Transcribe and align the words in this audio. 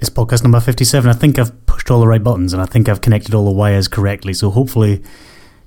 It's 0.00 0.08
podcast 0.08 0.42
number 0.42 0.60
57. 0.60 1.10
I 1.10 1.12
think 1.12 1.38
I've 1.38 1.66
pushed 1.66 1.90
all 1.90 2.00
the 2.00 2.08
right 2.08 2.24
buttons 2.24 2.54
and 2.54 2.62
I 2.62 2.64
think 2.64 2.88
I've 2.88 3.02
connected 3.02 3.34
all 3.34 3.44
the 3.44 3.50
wires 3.50 3.86
correctly. 3.86 4.32
So 4.32 4.48
hopefully 4.48 5.02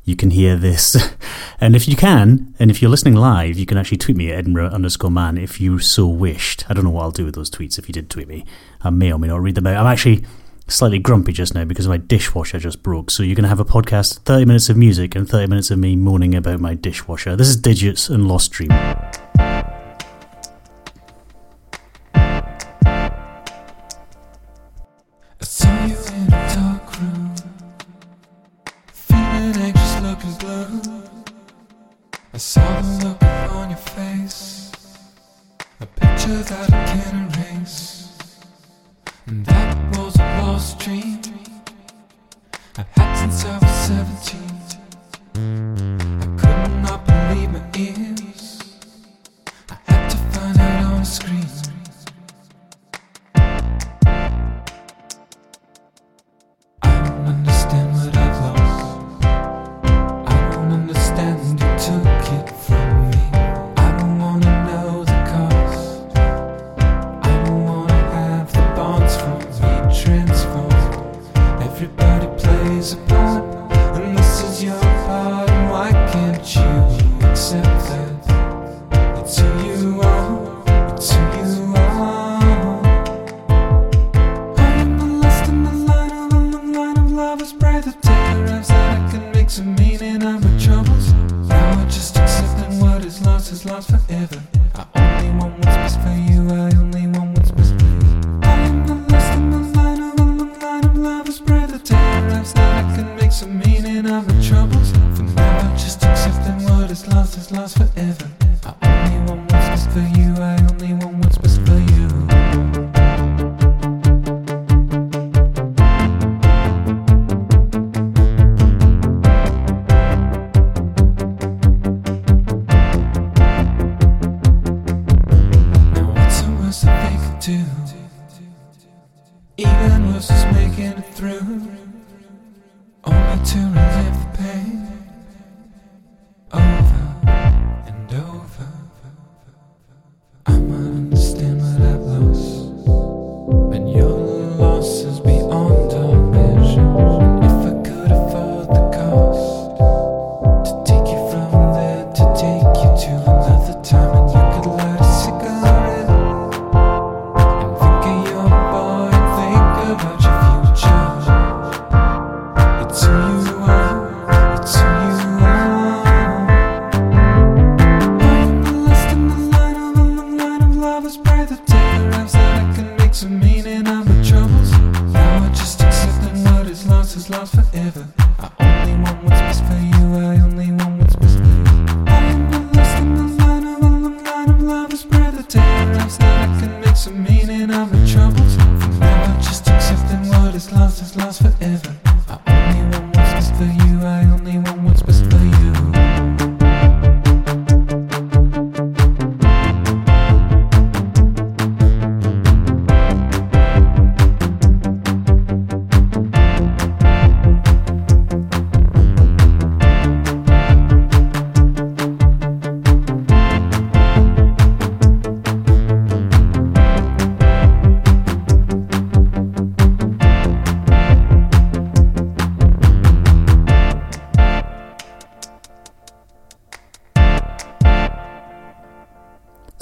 you 0.06 0.16
can 0.16 0.32
hear 0.32 0.56
this. 0.56 0.98
and 1.62 1.76
if 1.76 1.88
you 1.88 1.96
can, 1.96 2.56
and 2.58 2.72
if 2.72 2.82
you're 2.82 2.90
listening 2.90 3.14
live, 3.14 3.60
you 3.60 3.68
can 3.68 3.78
actually 3.78 4.00
tweet 4.00 4.18
me 4.18 4.32
at 4.32 4.40
Edinburgh 4.40 4.70
underscore 4.70 5.12
man 5.12 5.38
if 5.38 5.62
you 5.62 5.78
so 5.78 6.08
wished. 6.08 6.66
I 6.68 6.74
don't 6.74 6.84
know 6.84 6.90
what 6.90 7.04
I'll 7.04 7.12
do 7.12 7.26
with 7.26 7.36
those 7.36 7.52
tweets 7.52 7.78
if 7.78 7.88
you 7.88 7.94
did 7.94 8.10
tweet 8.10 8.28
me. 8.28 8.44
I 8.82 8.90
may 8.90 9.14
or 9.14 9.20
may 9.20 9.28
not 9.28 9.40
read 9.40 9.54
them 9.54 9.68
out. 9.68 9.78
I'm 9.78 9.92
actually 9.92 10.24
slightly 10.68 10.98
grumpy 10.98 11.32
just 11.32 11.54
now 11.54 11.66
because 11.66 11.88
my 11.88 11.98
dishwasher 11.98 12.58
just 12.58 12.82
broke. 12.82 13.12
So 13.12 13.22
you're 13.22 13.36
going 13.36 13.44
to 13.44 13.50
have 13.50 13.60
a 13.60 13.66
podcast, 13.66 14.18
30 14.22 14.46
minutes 14.46 14.68
of 14.68 14.78
music 14.78 15.14
and 15.14 15.30
30 15.30 15.46
minutes 15.46 15.70
of 15.70 15.78
me 15.78 15.96
moaning 15.96 16.34
about 16.34 16.60
my 16.60 16.74
dishwasher. 16.74 17.36
This 17.36 17.50
is 17.50 17.56
Digits 17.56 18.10
and 18.10 18.28
Lost 18.28 18.52
Dream. 18.52 18.72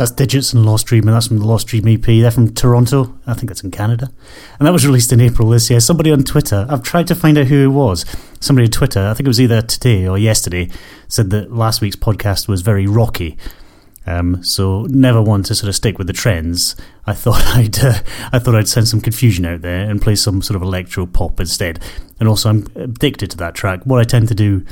That's 0.01 0.09
Digits 0.09 0.51
and 0.51 0.65
Lost 0.65 0.87
Dream, 0.87 1.07
and 1.07 1.15
that's 1.15 1.27
from 1.27 1.37
the 1.37 1.45
Lost 1.45 1.67
Dream 1.67 1.87
EP. 1.87 2.01
They're 2.01 2.31
from 2.31 2.55
Toronto. 2.55 3.19
I 3.27 3.35
think 3.35 3.49
that's 3.49 3.63
in 3.63 3.69
Canada. 3.69 4.11
And 4.57 4.67
that 4.67 4.73
was 4.73 4.83
released 4.83 5.13
in 5.13 5.21
April 5.21 5.47
this 5.47 5.69
year. 5.69 5.79
Somebody 5.79 6.11
on 6.11 6.23
Twitter, 6.23 6.65
I've 6.67 6.81
tried 6.81 7.05
to 7.09 7.13
find 7.13 7.37
out 7.37 7.45
who 7.45 7.65
it 7.65 7.67
was. 7.67 8.03
Somebody 8.39 8.65
on 8.65 8.71
Twitter, 8.71 9.05
I 9.05 9.13
think 9.13 9.25
it 9.25 9.29
was 9.29 9.39
either 9.39 9.61
today 9.61 10.07
or 10.07 10.17
yesterday, 10.17 10.71
said 11.07 11.29
that 11.29 11.53
last 11.53 11.81
week's 11.81 11.97
podcast 11.97 12.47
was 12.47 12.63
very 12.63 12.87
rocky. 12.87 13.37
Um, 14.07 14.43
so 14.43 14.87
never 14.89 15.21
one 15.21 15.43
to 15.43 15.53
sort 15.53 15.69
of 15.69 15.75
stick 15.75 15.99
with 15.99 16.07
the 16.07 16.13
trends. 16.13 16.75
I 17.05 17.13
thought 17.13 17.45
I'd 17.55 17.77
uh, 17.77 17.99
I 18.33 18.39
thought 18.39 18.55
I'd 18.55 18.67
send 18.67 18.87
some 18.87 19.01
confusion 19.01 19.45
out 19.45 19.61
there 19.61 19.87
and 19.87 20.01
play 20.01 20.15
some 20.15 20.41
sort 20.41 20.55
of 20.55 20.63
electro 20.63 21.05
pop 21.05 21.39
instead. 21.39 21.79
And 22.19 22.27
also, 22.27 22.49
I'm 22.49 22.65
addicted 22.73 23.29
to 23.29 23.37
that 23.37 23.53
track. 23.53 23.83
What 23.83 23.99
I 23.99 24.05
tend 24.05 24.29
to 24.29 24.35
do 24.35 24.65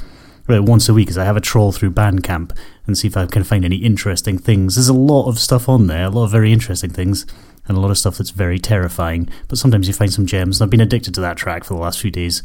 once 0.50 0.90
a 0.90 0.94
week 0.94 1.10
is 1.10 1.18
I 1.18 1.26
have 1.26 1.38
a 1.38 1.42
troll 1.42 1.72
through 1.72 1.92
Bandcamp 1.92 2.58
and 2.88 2.98
see 2.98 3.08
if 3.08 3.16
I 3.16 3.26
can 3.28 3.44
find 3.44 3.64
any 3.64 3.78
interesting 3.78 4.38
things. 4.38 4.76
There's 4.76 4.90
a 4.90 4.94
lot 4.94 5.28
of 5.28 5.38
stuff 5.38 5.70
on 5.70 5.88
there, 5.88 6.06
a 6.06 6.10
lot 6.10 6.26
of 6.26 6.32
very 6.32 6.52
interesting 6.52 6.90
things, 6.90 7.26
and 7.68 7.78
a 7.78 7.80
lot 7.80 7.92
of 7.92 7.98
stuff 7.98 8.18
that's 8.18 8.32
very 8.32 8.58
terrifying. 8.58 9.30
But 9.48 9.60
sometimes 9.60 9.88
you 9.88 9.94
find 9.94 10.12
some 10.12 10.26
gems. 10.26 10.60
And 10.60 10.66
I've 10.66 10.72
been 10.72 10.82
addicted 10.82 11.14
to 11.16 11.22
that 11.22 11.38
track 11.38 11.64
for 11.64 11.76
the 11.76 11.80
last 11.80 12.00
few 12.00 12.10
days, 12.10 12.42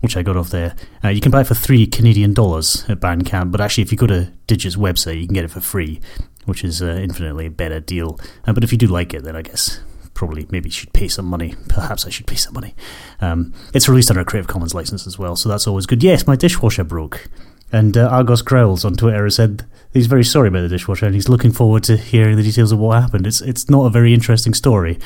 which 0.00 0.16
I 0.16 0.22
got 0.22 0.36
off 0.36 0.50
there. 0.50 0.76
Uh, 1.02 1.08
you 1.08 1.20
can 1.20 1.32
buy 1.32 1.40
it 1.40 1.48
for 1.48 1.54
three 1.54 1.86
Canadian 1.86 2.32
dollars 2.32 2.84
at 2.88 3.00
Bandcamp, 3.00 3.50
but 3.50 3.60
actually, 3.60 3.82
if 3.82 3.90
you 3.90 3.98
go 3.98 4.06
to 4.06 4.32
Digit's 4.46 4.76
website, 4.76 5.20
you 5.20 5.26
can 5.26 5.34
get 5.34 5.44
it 5.44 5.50
for 5.50 5.60
free, 5.60 6.00
which 6.44 6.62
is 6.62 6.80
uh, 6.80 6.86
infinitely 6.86 7.46
a 7.46 7.50
better 7.50 7.80
deal. 7.80 8.20
Uh, 8.46 8.52
but 8.52 8.62
if 8.62 8.70
you 8.70 8.78
do 8.78 8.86
like 8.86 9.12
it, 9.14 9.24
then 9.24 9.34
I 9.34 9.42
guess 9.42 9.80
probably 10.18 10.48
maybe 10.50 10.68
should 10.68 10.92
pay 10.92 11.06
some 11.06 11.26
money. 11.26 11.54
Perhaps 11.68 12.04
I 12.04 12.10
should 12.10 12.26
pay 12.26 12.34
some 12.34 12.52
money. 12.52 12.74
Um, 13.20 13.54
it's 13.72 13.88
released 13.88 14.10
under 14.10 14.20
a 14.20 14.24
Creative 14.24 14.48
Commons 14.48 14.74
license 14.74 15.06
as 15.06 15.16
well, 15.16 15.36
so 15.36 15.48
that's 15.48 15.68
always 15.68 15.86
good. 15.86 16.02
Yes, 16.02 16.26
my 16.26 16.34
dishwasher 16.34 16.82
broke. 16.82 17.28
And 17.70 17.96
uh, 17.96 18.08
Argos 18.08 18.42
Growls 18.42 18.84
on 18.84 18.94
Twitter 18.94 19.24
has 19.24 19.36
said 19.36 19.64
he's 19.92 20.06
very 20.06 20.24
sorry 20.24 20.48
about 20.48 20.62
the 20.62 20.68
dishwasher 20.68 21.06
and 21.06 21.14
he's 21.14 21.28
looking 21.28 21.52
forward 21.52 21.84
to 21.84 21.96
hearing 21.96 22.36
the 22.36 22.42
details 22.42 22.72
of 22.72 22.78
what 22.78 23.00
happened. 23.00 23.26
It's 23.26 23.40
it's 23.42 23.68
not 23.70 23.84
a 23.84 23.90
very 23.90 24.12
interesting 24.12 24.54
story, 24.54 24.98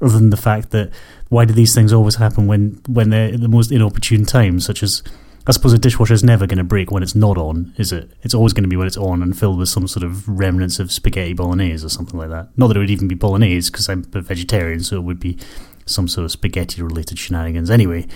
other 0.00 0.18
than 0.18 0.30
the 0.30 0.36
fact 0.36 0.70
that 0.70 0.90
why 1.30 1.46
do 1.46 1.54
these 1.54 1.74
things 1.74 1.92
always 1.92 2.16
happen 2.16 2.46
when 2.46 2.80
when 2.86 3.10
they're 3.10 3.32
at 3.34 3.40
the 3.40 3.48
most 3.48 3.72
inopportune 3.72 4.26
times, 4.26 4.66
such 4.66 4.82
as 4.82 5.02
I 5.46 5.52
suppose 5.52 5.72
a 5.72 5.78
dishwasher 5.78 6.14
is 6.14 6.22
never 6.22 6.46
going 6.46 6.58
to 6.58 6.64
break 6.64 6.90
when 6.90 7.02
it's 7.02 7.14
not 7.14 7.38
on, 7.38 7.74
is 7.78 7.92
it? 7.92 8.10
It's 8.22 8.34
always 8.34 8.52
going 8.52 8.64
to 8.64 8.68
be 8.68 8.76
when 8.76 8.86
it's 8.86 8.96
on 8.96 9.22
and 9.22 9.36
filled 9.36 9.58
with 9.58 9.68
some 9.68 9.88
sort 9.88 10.04
of 10.04 10.28
remnants 10.28 10.78
of 10.78 10.92
spaghetti 10.92 11.32
bolognese 11.32 11.84
or 11.84 11.88
something 11.88 12.18
like 12.18 12.28
that. 12.28 12.48
Not 12.56 12.68
that 12.68 12.76
it 12.76 12.80
would 12.80 12.90
even 12.90 13.08
be 13.08 13.14
bolognese 13.14 13.70
because 13.70 13.88
I'm 13.88 14.04
a 14.14 14.20
vegetarian, 14.20 14.80
so 14.80 14.96
it 14.96 15.02
would 15.02 15.18
be 15.18 15.38
some 15.86 16.08
sort 16.08 16.26
of 16.26 16.30
spaghetti 16.30 16.82
related 16.82 17.18
shenanigans. 17.18 17.70
Anyway, 17.70 18.06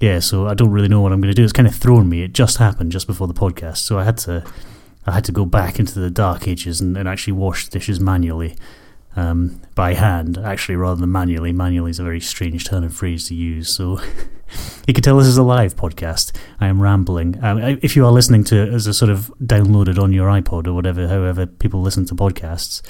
yeah, 0.00 0.18
so 0.18 0.46
I 0.46 0.54
don't 0.54 0.70
really 0.70 0.88
know 0.88 1.00
what 1.00 1.12
I'm 1.12 1.20
going 1.20 1.34
to 1.34 1.34
do. 1.34 1.44
It's 1.44 1.52
kind 1.52 1.68
of 1.68 1.74
thrown 1.74 2.08
me. 2.08 2.22
It 2.22 2.34
just 2.34 2.58
happened 2.58 2.92
just 2.92 3.06
before 3.06 3.26
the 3.26 3.34
podcast, 3.34 3.78
so 3.78 3.98
I 3.98 4.04
had 4.04 4.18
to 4.18 4.44
I 5.06 5.12
had 5.12 5.24
to 5.24 5.32
go 5.32 5.46
back 5.46 5.78
into 5.78 5.98
the 5.98 6.10
dark 6.10 6.46
ages 6.46 6.80
and, 6.80 6.96
and 6.96 7.08
actually 7.08 7.32
wash 7.32 7.68
dishes 7.68 8.00
manually 8.00 8.56
um, 9.16 9.60
by 9.74 9.94
hand, 9.94 10.38
actually, 10.38 10.76
rather 10.76 11.00
than 11.00 11.10
manually. 11.10 11.52
Manually 11.52 11.90
is 11.90 11.98
a 11.98 12.04
very 12.04 12.20
strange 12.20 12.64
turn 12.64 12.84
of 12.84 12.94
phrase 12.94 13.28
to 13.28 13.34
use. 13.34 13.68
So 13.68 14.00
you 14.86 14.94
can 14.94 15.02
tell 15.02 15.16
this 15.18 15.26
is 15.26 15.36
a 15.36 15.42
live 15.42 15.74
podcast. 15.74 16.36
I 16.60 16.68
am 16.68 16.80
rambling. 16.80 17.42
Um, 17.42 17.58
if 17.82 17.96
you 17.96 18.04
are 18.06 18.12
listening 18.12 18.44
to 18.44 18.62
it 18.62 18.72
as 18.72 18.86
a 18.86 18.94
sort 18.94 19.10
of 19.10 19.32
downloaded 19.42 20.00
on 20.00 20.12
your 20.12 20.28
iPod 20.28 20.66
or 20.66 20.74
whatever, 20.74 21.08
however 21.08 21.46
people 21.46 21.82
listen 21.82 22.04
to 22.06 22.14
podcasts, 22.14 22.82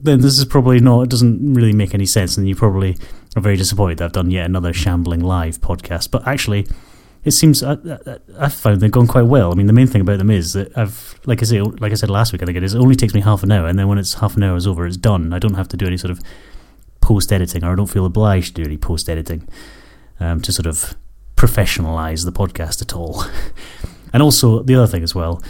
then 0.00 0.20
this 0.20 0.38
is 0.38 0.44
probably 0.44 0.78
not, 0.78 1.02
it 1.02 1.10
doesn't 1.10 1.54
really 1.54 1.72
make 1.72 1.94
any 1.94 2.06
sense. 2.06 2.36
And 2.36 2.48
you 2.48 2.54
probably 2.54 2.96
are 3.34 3.42
very 3.42 3.56
disappointed 3.56 3.98
that 3.98 4.06
I've 4.06 4.12
done 4.12 4.30
yet 4.30 4.46
another 4.46 4.72
shambling 4.72 5.20
live 5.20 5.60
podcast. 5.60 6.10
But 6.10 6.26
actually, 6.26 6.66
it 7.24 7.32
seems 7.32 7.62
I, 7.62 7.72
I, 7.72 8.18
I've 8.38 8.54
found 8.54 8.80
they've 8.80 8.90
gone 8.90 9.06
quite 9.06 9.22
well. 9.22 9.52
I 9.52 9.54
mean, 9.54 9.66
the 9.66 9.72
main 9.72 9.86
thing 9.86 10.00
about 10.00 10.18
them 10.18 10.30
is 10.30 10.52
that 10.52 10.76
I've, 10.76 11.18
like 11.26 11.42
I 11.42 11.44
say, 11.44 11.60
like 11.60 11.92
I 11.92 11.96
said 11.96 12.10
last 12.10 12.32
week, 12.32 12.42
I 12.42 12.46
think 12.46 12.56
it 12.56 12.62
is. 12.62 12.74
It 12.74 12.78
only 12.78 12.94
takes 12.94 13.14
me 13.14 13.20
half 13.20 13.42
an 13.42 13.52
hour, 13.52 13.66
and 13.66 13.78
then 13.78 13.88
when 13.88 13.98
it's 13.98 14.14
half 14.14 14.36
an 14.36 14.42
hour 14.42 14.56
is 14.56 14.66
over, 14.66 14.86
it's 14.86 14.96
done. 14.96 15.32
I 15.32 15.38
don't 15.38 15.54
have 15.54 15.68
to 15.68 15.76
do 15.76 15.86
any 15.86 15.96
sort 15.96 16.10
of 16.10 16.20
post 17.00 17.32
editing, 17.32 17.64
or 17.64 17.72
I 17.72 17.74
don't 17.74 17.86
feel 17.86 18.06
obliged 18.06 18.56
to 18.56 18.62
do 18.62 18.68
any 18.68 18.76
post 18.76 19.08
editing 19.08 19.48
um, 20.20 20.40
to 20.42 20.52
sort 20.52 20.66
of 20.66 20.96
professionalize 21.36 22.24
the 22.24 22.32
podcast 22.32 22.82
at 22.82 22.94
all. 22.94 23.24
and 24.12 24.22
also 24.22 24.62
the 24.62 24.74
other 24.74 24.86
thing 24.86 25.02
as 25.02 25.14
well, 25.14 25.42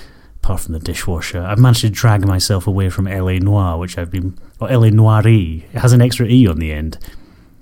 apart 0.43 0.61
from 0.61 0.75
the 0.75 0.81
dishwasher, 0.81 1.43
I've 1.43 1.59
managed 1.59 1.83
to 1.83 1.91
drag 1.91 2.27
myself 2.27 2.67
away 2.67 2.91
from 2.91 3.07
LA 3.07 3.39
Noire, 3.39 3.79
which 3.79 3.99
I've 3.99 4.11
been, 4.11 4.39
or 4.61 4.69
LA 4.69 4.89
Noirie. 4.89 5.65
It 5.73 5.79
has 5.79 5.93
an 5.93 6.01
extra 6.01 6.27
e 6.27 6.47
on 6.47 6.59
the 6.59 6.73
end 6.73 6.99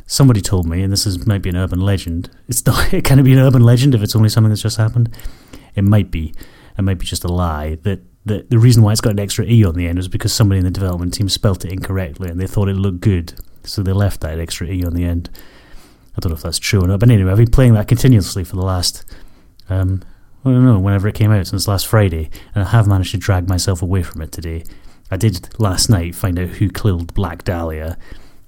somebody 0.06 0.40
told 0.40 0.66
me, 0.66 0.82
and 0.82 0.92
this 0.92 1.06
is 1.06 1.26
maybe 1.26 1.48
an 1.48 1.56
urban 1.56 1.80
legend. 1.80 2.30
It's 2.48 2.64
not. 2.64 2.92
It 2.92 3.04
can 3.04 3.18
it 3.18 3.24
be 3.24 3.32
an 3.32 3.38
urban 3.38 3.62
legend 3.62 3.94
if 3.94 4.02
it's 4.02 4.16
only 4.16 4.28
something 4.28 4.50
that's 4.50 4.62
just 4.62 4.76
happened? 4.76 5.14
It 5.74 5.82
might 5.82 6.10
be. 6.10 6.32
It 6.78 6.82
might 6.82 6.98
be 6.98 7.06
just 7.06 7.24
a 7.24 7.28
lie. 7.28 7.76
That 7.82 8.00
the 8.24 8.46
the 8.48 8.58
reason 8.58 8.82
why 8.82 8.92
it's 8.92 9.00
got 9.00 9.12
an 9.12 9.20
extra 9.20 9.44
e 9.44 9.64
on 9.64 9.74
the 9.74 9.86
end 9.86 9.98
is 9.98 10.08
because 10.08 10.32
somebody 10.32 10.58
in 10.58 10.64
the 10.64 10.70
development 10.70 11.14
team 11.14 11.28
spelt 11.28 11.64
it 11.64 11.72
incorrectly, 11.72 12.30
and 12.30 12.40
they 12.40 12.46
thought 12.46 12.68
it 12.68 12.74
looked 12.74 13.00
good, 13.00 13.34
so 13.64 13.82
they 13.82 13.92
left 13.92 14.20
that 14.20 14.38
extra 14.38 14.66
e 14.68 14.84
on 14.84 14.94
the 14.94 15.04
end. 15.04 15.30
I 16.16 16.20
don't 16.20 16.30
know 16.30 16.36
if 16.36 16.42
that's 16.42 16.58
true 16.58 16.82
or 16.82 16.86
not, 16.86 17.00
but 17.00 17.10
anyway, 17.10 17.30
I've 17.30 17.36
been 17.36 17.50
playing 17.50 17.74
that 17.74 17.88
continuously 17.88 18.44
for 18.44 18.56
the 18.56 18.62
last. 18.64 19.04
Um, 19.68 20.02
I 20.44 20.50
don't 20.50 20.64
know, 20.64 20.78
whenever 20.78 21.08
it 21.08 21.16
came 21.16 21.32
out 21.32 21.48
since 21.48 21.66
last 21.66 21.88
Friday, 21.88 22.30
and 22.54 22.62
I 22.62 22.68
have 22.68 22.86
managed 22.86 23.10
to 23.10 23.18
drag 23.18 23.48
myself 23.48 23.82
away 23.82 24.04
from 24.04 24.22
it 24.22 24.30
today. 24.30 24.62
I 25.10 25.16
did 25.16 25.48
last 25.58 25.90
night 25.90 26.14
find 26.14 26.38
out 26.38 26.48
who 26.48 26.68
killed 26.68 27.14
Black 27.14 27.42
Dahlia, 27.44 27.98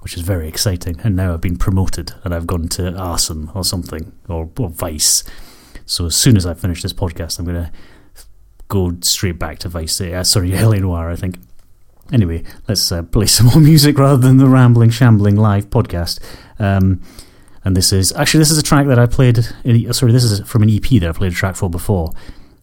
which 0.01 0.17
is 0.17 0.23
very 0.23 0.49
exciting. 0.49 1.01
And 1.03 1.17
now 1.17 1.35
I've 1.35 1.41
been 1.41 1.57
promoted 1.57 2.13
and 2.25 2.35
I've 2.35 2.47
gone 2.47 2.69
to 2.69 2.95
Arson 2.95 3.51
or 3.55 3.65
something, 3.65 4.13
or, 4.29 4.51
or 4.59 4.69
Vice. 4.69 5.25
So 5.87 6.07
as 6.07 6.17
soon 6.17 6.37
as 6.37 6.47
I 6.47 6.55
finish 6.55 6.83
this 6.83 6.93
podcast, 6.93 7.39
I'm 7.39 7.45
going 7.45 7.65
to 7.65 7.73
go 8.69 8.97
straight 9.01 9.39
back 9.39 9.59
to 9.61 9.69
Vice. 9.69 10.01
Uh, 10.01 10.23
sorry, 10.25 10.53
LA 10.57 10.77
Noire, 10.77 11.11
I 11.11 11.17
think. 11.17 11.39
Anyway, 12.13 12.43
let's 12.69 12.91
uh, 12.91 13.03
play 13.03 13.27
some 13.37 13.47
more 13.47 13.61
music 13.61 13.99
rather 13.99 14.17
than 14.17 14.39
the 14.39 14.49
rambling, 14.49 14.91
shambling 14.91 15.37
live 15.37 15.71
podcast. 15.71 16.21
Um, 16.59 17.03
and 17.65 17.77
this 17.77 17.93
is 17.93 18.13
actually 18.13 18.39
this 18.39 18.51
is 18.51 18.59
a 18.59 18.63
track 18.63 18.87
that 18.87 18.99
I 18.99 19.07
played. 19.07 19.41
In, 19.65 19.93
sorry, 19.93 20.13
this 20.13 20.25
is 20.25 20.41
from 20.49 20.63
an 20.63 20.71
EP 20.71 20.89
that 21.01 21.09
I 21.09 21.13
played 21.13 21.33
a 21.33 21.35
track 21.35 21.57
for 21.57 21.69
before. 21.69 22.13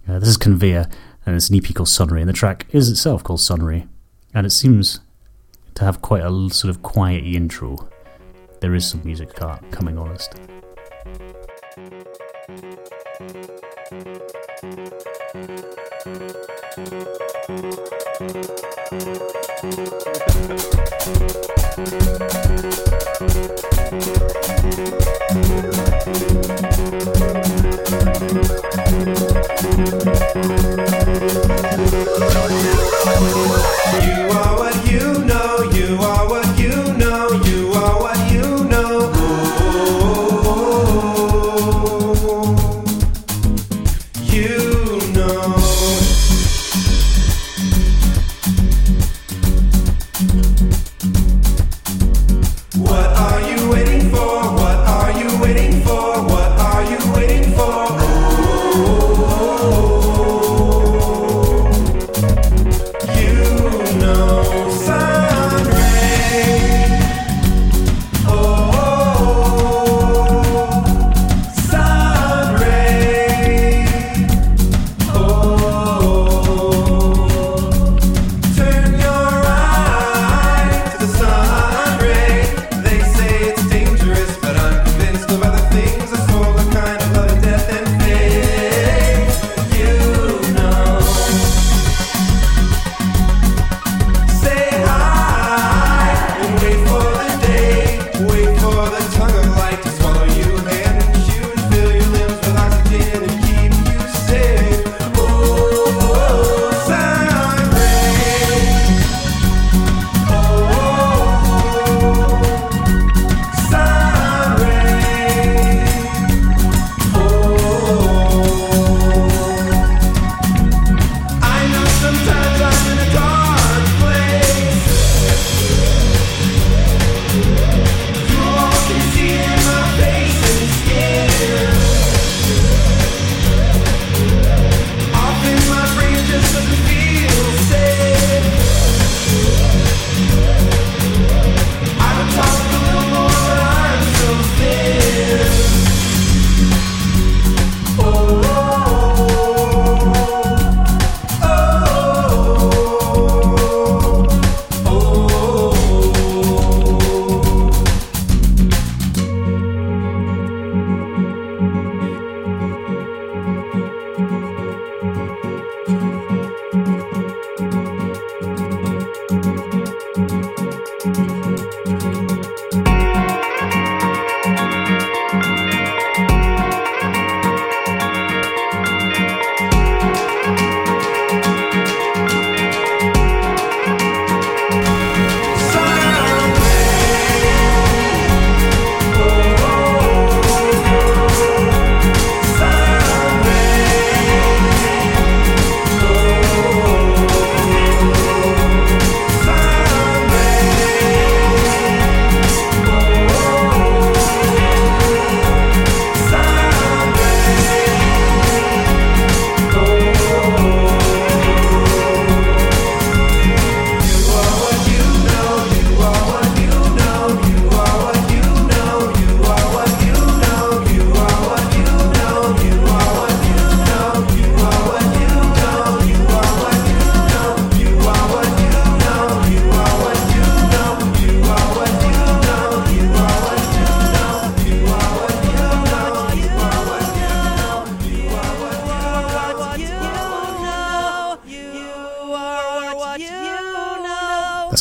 Uh, 0.08 0.20
this 0.20 0.30
is 0.30 0.38
Conveyor, 0.38 0.88
and 1.26 1.36
it's 1.36 1.50
an 1.50 1.58
EP 1.58 1.74
called 1.74 1.90
Sunray, 1.90 2.22
and 2.22 2.30
the 2.30 2.34
track 2.34 2.66
is 2.72 2.90
itself 2.90 3.24
called 3.24 3.42
Sunray. 3.42 3.88
And 4.34 4.46
it 4.46 4.52
seems 4.52 5.00
to 5.76 5.84
have 5.84 6.02
quite 6.02 6.24
a 6.24 6.50
sort 6.50 6.70
of 6.70 6.82
quiet 6.82 7.24
intro. 7.24 7.90
There 8.62 8.74
is 8.74 8.88
some 8.88 9.02
music 9.04 9.34
coming 9.72 9.98
honest. 9.98 10.34
What 34.28 35.45
are 37.76 38.25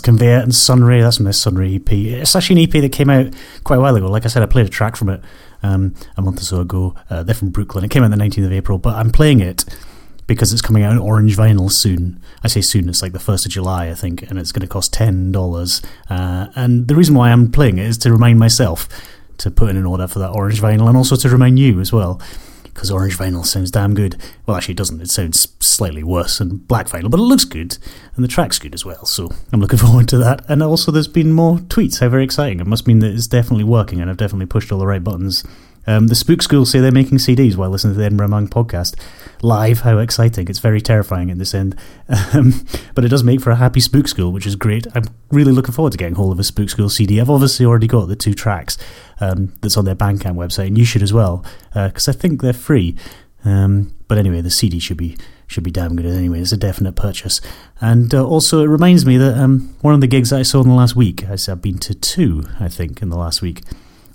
Conveyor 0.05 0.39
and 0.39 0.55
Sunray. 0.55 1.01
That's 1.01 1.17
from 1.17 1.25
their 1.25 1.33
Sunray 1.33 1.77
EP. 1.77 1.91
It's 1.91 2.37
actually 2.37 2.63
an 2.63 2.69
EP 2.69 2.83
that 2.83 2.93
came 2.93 3.11
out 3.11 3.35
quite 3.65 3.77
a 3.77 3.81
while 3.81 3.97
ago. 3.97 4.07
Like 4.07 4.25
I 4.25 4.29
said, 4.29 4.43
I 4.43 4.47
played 4.47 4.67
a 4.67 4.71
track 4.71 4.95
from 4.95 5.09
it 5.09 5.21
um, 5.63 5.95
a 6.17 6.23
month 6.23 6.41
or 6.41 6.45
so 6.45 6.61
ago. 6.61 6.95
Uh, 7.11 7.23
they're 7.23 7.35
from 7.35 7.51
Brooklyn. 7.51 7.85
It 7.85 7.91
came 7.91 8.05
out 8.05 8.11
the 8.11 8.17
19th 8.17 8.47
of 8.47 8.53
April, 8.53 8.79
but 8.79 8.95
I'm 8.95 9.11
playing 9.11 9.41
it 9.41 9.65
because 10.27 10.53
it's 10.53 10.63
coming 10.63 10.83
out 10.83 10.93
in 10.93 10.99
orange 10.99 11.37
vinyl 11.37 11.71
soon. 11.71 12.21
I 12.43 12.49
say 12.49 12.61
soon, 12.61 12.89
it's 12.89 13.03
like 13.03 13.13
the 13.13 13.19
1st 13.19 13.47
of 13.47 13.53
July, 13.53 13.89
I 13.89 13.95
think, 13.95 14.23
and 14.23 14.39
it's 14.39 14.53
going 14.53 14.63
to 14.63 14.67
cost 14.67 14.95
$10. 14.95 15.85
Uh, 16.09 16.47
and 16.55 16.87
the 16.87 16.95
reason 16.95 17.15
why 17.15 17.31
I'm 17.31 17.51
playing 17.51 17.79
it 17.79 17.87
is 17.87 17.99
to 17.99 18.13
remind 18.13 18.39
myself 18.39 18.89
to 19.39 19.51
put 19.51 19.71
in 19.71 19.77
an 19.77 19.87
order 19.87 20.07
for 20.07 20.21
that 20.21 20.31
orange 20.31 20.61
vinyl 20.61 20.89
and 20.89 20.97
also 20.97 21.17
to 21.17 21.29
remind 21.29 21.59
you 21.59 21.81
as 21.81 21.93
well. 21.93 22.21
Because 22.75 22.91
orange 22.91 23.17
vinyl 23.17 23.47
sounds 23.47 23.71
damn 23.71 23.95
good. 23.95 24.17
Well, 24.45 24.57
actually, 24.57 24.73
it 24.73 24.79
doesn't. 24.79 25.01
It 25.01 25.11
sounds 25.11 25.47
slightly 25.61 26.03
worse 26.03 26.39
than 26.39 26.57
black 26.57 26.89
vinyl, 26.89 27.11
but 27.11 27.21
it 27.21 27.25
looks 27.25 27.45
good, 27.45 27.79
and 28.17 28.25
the 28.25 28.29
track's 28.29 28.59
good 28.59 28.75
as 28.75 28.85
well. 28.85 29.07
So 29.07 29.31
I'm 29.53 29.61
looking 29.61 29.79
forward 29.87 30.09
to 30.09 30.19
that. 30.19 30.45
And 30.49 30.63
also, 30.63 30.91
there's 30.91 31.09
been 31.09 31.33
more 31.33 31.59
tweets. 31.59 32.01
How 32.01 32.09
very 32.09 32.25
exciting! 32.25 32.61
It 32.61 32.67
must 32.67 32.87
mean 32.87 32.99
that 32.99 33.15
it's 33.15 33.29
definitely 33.29 33.65
working, 33.65 34.01
and 34.01 34.11
I've 34.11 34.17
definitely 34.17 34.47
pushed 34.47 34.73
all 34.73 34.79
the 34.79 34.87
right 34.87 35.03
buttons. 35.03 35.45
Um, 35.87 36.09
the 36.09 36.15
Spook 36.15 36.43
School 36.43 36.65
say 36.65 36.81
they're 36.81 36.93
making 36.93 37.19
CDs 37.19 37.57
while 37.57 37.71
listening 37.71 37.95
to 37.95 37.99
the 37.99 38.07
Edinburgh 38.07 38.29
Man 38.29 38.49
podcast 38.49 38.99
live. 39.45 39.81
How 39.81 39.99
exciting! 39.99 40.49
It's 40.49 40.59
very 40.59 40.81
terrifying 40.81 41.31
at 41.31 41.39
this 41.39 41.55
end, 41.55 41.77
um, 42.35 42.67
but 42.95 43.05
it 43.05 43.09
does 43.09 43.23
make 43.23 43.41
for 43.41 43.51
a 43.51 43.57
happy 43.57 43.81
Spook 43.81 44.09
School, 44.09 44.33
which 44.33 44.47
is 44.47 44.57
great. 44.57 44.87
I'm 44.95 45.05
really 45.31 45.53
looking 45.53 45.73
forward 45.73 45.93
to 45.93 45.99
getting 45.99 46.15
hold 46.15 46.33
of 46.33 46.39
a 46.41 46.45
Spook 46.45 46.71
School 46.71 46.89
CD. 46.89 47.21
I've 47.21 47.31
obviously 47.31 47.67
already 47.67 47.87
got 47.87 48.07
the 48.07 48.17
two 48.17 48.35
tracks 48.35 48.77
um, 49.21 49.53
that's 49.61 49.77
on 49.77 49.85
their 49.85 49.95
Bandcamp 49.95 50.35
website, 50.35 50.69
and 50.69 50.79
you 50.79 50.85
should 50.85 51.03
as 51.03 51.13
well 51.13 51.45
because 51.75 52.09
I 52.09 52.13
think 52.13 52.43
they're 52.43 52.53
free. 52.53 52.97
Um, 53.45 53.95
but 54.09 54.19
anyway, 54.19 54.41
the 54.41 54.51
CD 54.51 54.79
should 54.79 54.97
be 54.97 55.17
should 55.47 55.65
be 55.65 55.71
damn 55.71 55.97
good 55.97 56.07
anyway. 56.07 56.41
It's 56.41 56.53
a 56.53 56.57
definite 56.57 56.97
purchase, 56.97 57.41
and 57.81 58.15
uh, 58.15 58.27
also 58.27 58.63
it 58.63 58.69
reminds 58.69 59.05
me 59.05 59.17
that 59.19 59.39
um, 59.39 59.77
one 59.83 59.95
of 59.95 60.01
the 60.01 60.07
gigs 60.07 60.31
that 60.31 60.41
I 60.41 60.43
saw 60.43 60.63
in 60.63 60.69
the 60.69 60.75
last 60.75 60.97
week, 60.97 61.29
I've 61.29 61.63
been 61.63 61.79
to 61.81 61.95
two, 61.95 62.45
I 62.59 62.69
think, 62.69 63.03
in 63.03 63.11
the 63.11 63.19
last 63.19 63.43
week 63.43 63.63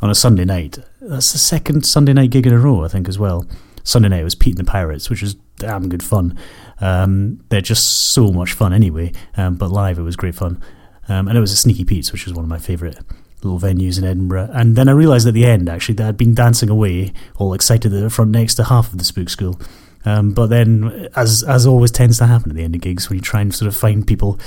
on 0.02 0.10
a 0.10 0.16
Sunday 0.16 0.46
night. 0.46 0.80
That's 1.02 1.32
the 1.32 1.38
second 1.38 1.86
Sunday 1.86 2.14
night 2.14 2.32
gig 2.32 2.48
in 2.48 2.54
a 2.54 2.60
row, 2.60 2.84
I 2.84 2.88
think, 2.88 3.08
as 3.08 3.20
well. 3.20 3.46
Sunday 3.84 4.10
night 4.10 4.24
was 4.24 4.36
Pete 4.36 4.58
and 4.58 4.68
the 4.68 4.72
Pirates, 4.72 5.10
which 5.10 5.22
was 5.22 5.36
damn 5.58 5.90
good 5.90 6.04
fun. 6.04 6.38
Um, 6.80 7.44
they're 7.50 7.62
just 7.62 8.12
so 8.14 8.32
much 8.32 8.54
fun 8.54 8.74
anyway, 8.74 9.12
um, 9.38 9.56
but 9.56 9.72
live 9.72 10.00
it 10.00 10.04
was 10.04 10.16
great 10.16 10.36
fun. 10.36 10.62
Um, 11.08 11.28
and 11.28 11.38
it 11.38 11.42
was 11.42 11.52
a 11.52 11.58
Sneaky 11.58 11.86
Pete's, 11.86 12.12
which 12.12 12.26
was 12.26 12.34
one 12.34 12.46
of 12.46 12.50
my 12.50 12.60
favourite 12.60 12.98
little 13.44 13.60
venues 13.60 13.98
in 13.98 14.04
Edinburgh. 14.04 14.50
And 14.54 14.76
then 14.76 14.88
I 14.88 14.92
realised 14.92 15.28
at 15.28 15.34
the 15.34 15.46
end, 15.46 15.70
actually, 15.70 15.96
that 15.96 16.08
I'd 16.08 16.18
been 16.18 16.36
dancing 16.36 16.70
away, 16.70 17.14
all 17.38 17.54
excited 17.54 17.94
at 17.94 18.02
the 18.02 18.10
front 18.10 18.32
next 18.32 18.56
to 18.56 18.66
half 18.66 18.92
of 18.92 18.98
the 18.98 19.06
Spook 19.06 19.30
School. 19.30 19.60
Um, 20.06 20.32
but 20.32 20.48
then, 20.48 21.10
as 21.16 21.44
as 21.44 21.68
always 21.68 21.92
tends 21.92 22.18
to 22.20 22.28
happen 22.28 22.52
at 22.52 22.56
the 22.56 22.64
end 22.64 22.76
of 22.76 22.82
gigs, 22.82 23.10
when 23.10 23.18
you 23.18 23.22
try 23.22 23.42
and 23.42 23.54
sort 23.54 23.68
of 23.68 23.76
find 23.76 24.08
people, 24.08 24.40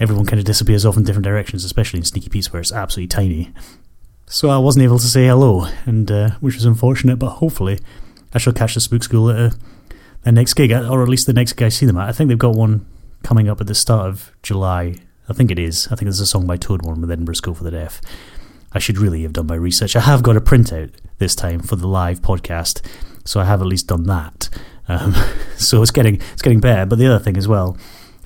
everyone 0.00 0.26
kind 0.26 0.40
of 0.40 0.44
disappears 0.44 0.84
off 0.84 0.96
in 0.96 1.04
different 1.04 1.24
directions, 1.24 1.64
especially 1.64 1.98
in 1.98 2.04
Sneaky 2.04 2.30
Pete's, 2.30 2.52
where 2.52 2.60
it's 2.60 2.72
absolutely 2.72 3.08
tiny. 3.08 3.52
So 4.26 4.50
I 4.50 4.58
wasn't 4.58 4.84
able 4.84 4.98
to 4.98 5.06
say 5.06 5.26
hello, 5.26 5.66
and 5.84 6.10
uh, 6.10 6.30
which 6.40 6.56
was 6.56 6.64
unfortunate. 6.64 7.18
But 7.18 7.30
hopefully, 7.30 7.78
I 8.34 8.38
shall 8.38 8.52
catch 8.52 8.74
the 8.74 8.80
Spook 8.80 9.02
School 9.02 9.30
at 9.30 9.36
uh, 9.36 9.54
their 10.22 10.32
next 10.32 10.54
gig, 10.54 10.72
or 10.72 11.02
at 11.02 11.08
least 11.08 11.26
the 11.26 11.32
next 11.32 11.54
gig 11.54 11.66
I 11.66 11.68
see 11.68 11.86
them 11.86 11.96
at. 11.96 12.08
I 12.08 12.12
think 12.12 12.28
they've 12.28 12.38
got 12.38 12.54
one 12.54 12.86
coming 13.22 13.48
up 13.48 13.60
at 13.60 13.66
the 13.66 13.74
start 13.74 14.08
of 14.08 14.32
July. 14.42 14.96
I 15.28 15.32
think 15.32 15.50
it 15.50 15.58
is. 15.58 15.86
I 15.86 15.90
think 15.90 16.02
there's 16.02 16.20
a 16.20 16.26
Song 16.26 16.46
by 16.46 16.56
Toad 16.56 16.82
one 16.82 17.00
with 17.00 17.10
Edinburgh 17.10 17.34
School 17.34 17.54
for 17.54 17.64
the 17.64 17.70
Deaf. 17.70 18.00
I 18.72 18.78
should 18.78 18.98
really 18.98 19.22
have 19.22 19.32
done 19.32 19.46
my 19.46 19.54
research. 19.54 19.96
I 19.96 20.00
have 20.00 20.22
got 20.22 20.36
a 20.36 20.40
printout 20.40 20.92
this 21.18 21.34
time 21.34 21.60
for 21.60 21.76
the 21.76 21.86
live 21.86 22.20
podcast, 22.20 22.84
so 23.24 23.40
I 23.40 23.44
have 23.44 23.60
at 23.60 23.66
least 23.66 23.86
done 23.86 24.04
that. 24.04 24.48
Um, 24.88 25.14
so 25.56 25.82
it's 25.82 25.90
getting 25.90 26.16
it's 26.32 26.42
getting 26.42 26.60
better. 26.60 26.86
But 26.86 26.98
the 26.98 27.06
other 27.06 27.22
thing 27.22 27.36
as 27.36 27.46
well, 27.46 27.76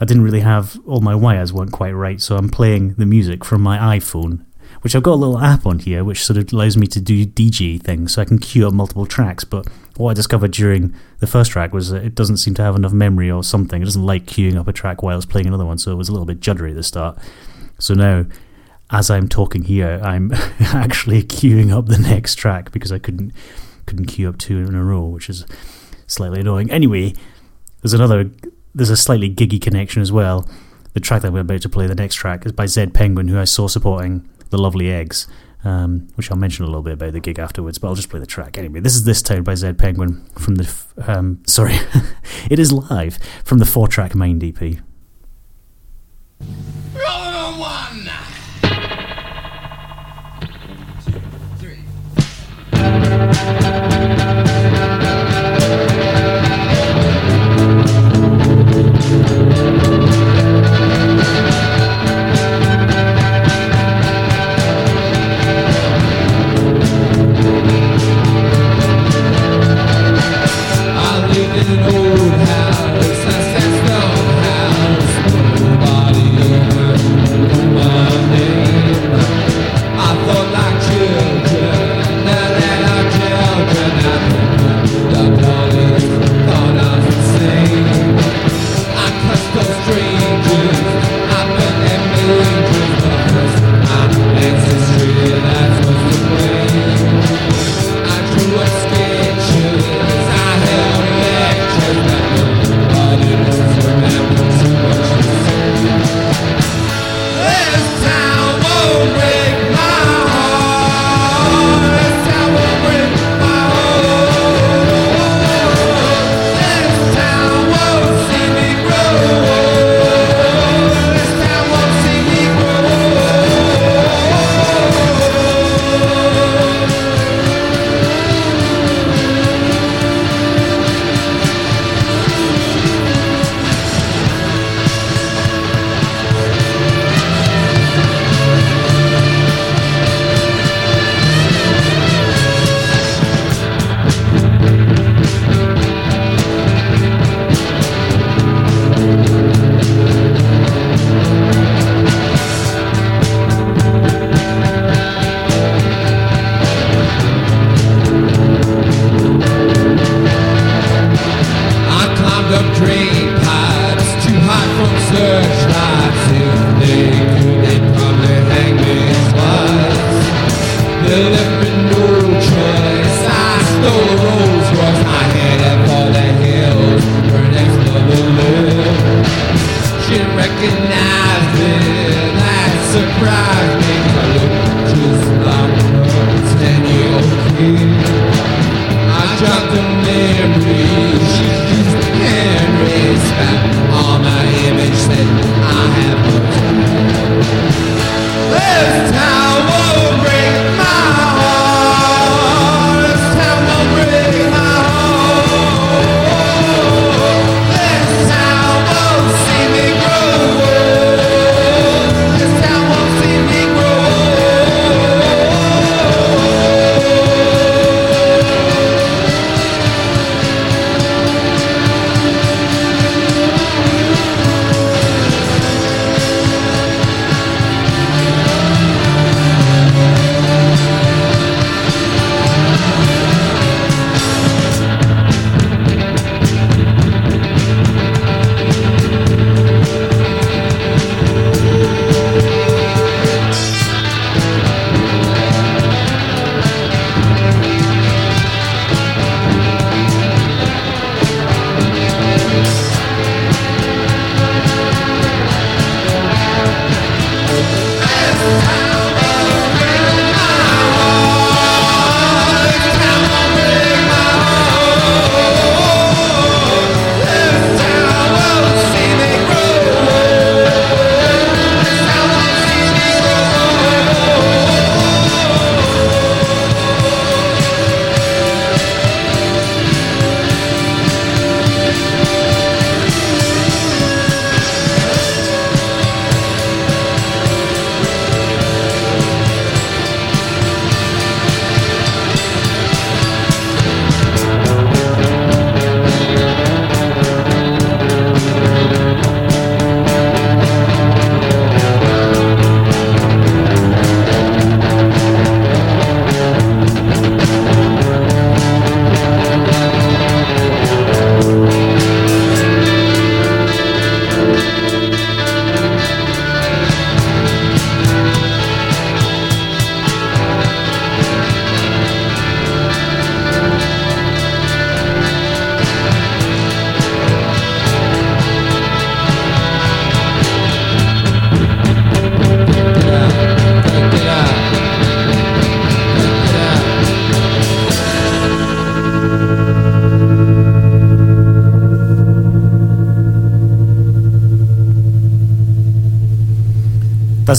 I 0.01 0.05
didn't 0.05 0.23
really 0.23 0.41
have 0.41 0.79
all 0.87 1.01
my 1.01 1.15
wires 1.15 1.53
weren't 1.53 1.73
quite 1.73 1.93
right, 1.93 2.21
so 2.21 2.37
I'm 2.37 2.49
playing 2.49 2.95
the 2.95 3.07
music 3.07 3.45
from 3.45 3.61
my 3.61 3.99
iPhone, 3.99 4.45
which 4.83 4.95
I've 4.95 5.03
got 5.03 5.15
a 5.15 5.17
little 5.17 5.39
app 5.39 5.67
on 5.67 5.81
here, 5.81 6.05
which 6.05 6.25
sort 6.25 6.37
of 6.37 6.53
allows 6.53 6.77
me 6.77 6.87
to 6.89 7.01
do 7.01 7.27
DJ 7.27 7.81
things, 7.81 8.15
so 8.15 8.23
I 8.23 8.25
can 8.25 8.39
queue 8.39 8.67
up 8.67 8.73
multiple 8.73 9.07
tracks. 9.07 9.45
But 9.45 9.67
what 9.97 10.11
I 10.11 10.15
discovered 10.15 10.53
during 10.53 10.95
the 11.21 11.27
first 11.27 11.51
track 11.51 11.73
was 11.73 11.91
that 11.91 12.05
it 12.05 12.15
doesn't 12.15 12.39
seem 12.39 12.55
to 12.55 12.63
have 12.63 12.77
enough 12.77 12.93
memory 12.93 13.31
or 13.31 13.43
something. 13.43 13.81
It 13.81 13.85
doesn't 13.87 14.05
like 14.05 14.27
queuing 14.27 14.57
up 14.57 14.69
a 14.69 14.73
track 14.73 15.03
while 15.03 15.17
it's 15.17 15.27
playing 15.27 15.47
another 15.47 15.65
one, 15.65 15.79
so 15.79 15.93
it 15.93 15.97
was 15.97 16.09
a 16.09 16.13
little 16.13 16.27
bit 16.27 16.41
juddery 16.41 16.71
at 16.71 16.77
the 16.77 16.83
start. 16.83 17.19
So 17.79 17.95
now 17.95 18.27
as 18.91 19.11
I'm 19.11 19.29
talking 19.29 19.65
here, 19.65 20.01
I'm 20.03 20.33
actually 20.61 21.23
queuing 21.23 21.77
up 21.77 21.87
the 21.87 21.99
next 21.99 22.37
track 22.37 22.73
because 22.73 22.93
I 22.93 22.99
couldn't 22.99 23.33
couldn't 23.87 24.07
queue 24.07 24.29
up 24.29 24.39
two 24.39 24.59
in 24.59 24.75
a 24.75 24.83
row, 24.83 25.05
which 25.05 25.31
is 25.31 25.47
slightly 26.07 26.41
annoying. 26.41 26.71
Anyway, 26.71 27.15
there's 27.83 27.95
another 27.95 28.31
there's 28.75 28.91
a 28.91 28.97
slightly 28.97 29.33
giggy 29.33 29.61
connection 29.61 30.03
as 30.03 30.13
well. 30.13 30.49
The 30.95 31.01
track 31.01 31.23
that 31.23 31.33
we're 31.33 31.41
about 31.41 31.63
to 31.63 31.69
play, 31.69 31.87
the 31.87 31.95
next 31.95 32.15
track, 32.15 32.47
is 32.47 32.53
by 32.53 32.67
Zed 32.67 32.95
Penguin, 32.95 33.29
who 33.29 33.39
I 33.39 33.45
saw 33.45 33.69
supporting 33.69 34.29
the 34.51 34.59
Lovely 34.59 34.91
Eggs, 34.91 35.27
um, 35.67 36.09
which 36.15 36.31
I'll 36.31 36.37
mention 36.39 36.65
a 36.65 36.69
little 36.69 36.83
bit 36.83 36.93
about 36.95 37.13
the 37.13 37.21
gig 37.21 37.39
afterwards. 37.39 37.79
But 37.79 37.89
I'll 37.89 37.95
just 37.95 38.09
play 38.09 38.21
the 38.21 38.27
track 38.27 38.57
anyway. 38.57 38.81
This 38.81 38.95
is 38.95 39.05
this 39.05 39.21
town 39.21 39.43
by 39.43 39.55
Zed 39.55 39.79
Penguin 39.79 40.25
from 40.39 40.55
the 40.55 40.65
f- 40.65 40.93
um, 41.09 41.43
sorry, 41.47 41.77
it 42.51 42.59
is 42.59 42.73
live 42.73 43.19
from 43.45 43.59
the 43.59 43.67
four 43.67 43.89
track 43.89 44.15
Mind 44.15 44.43
EP. 44.45 44.79
On 47.09 47.59
one. 47.59 48.11
Three. 51.59 51.81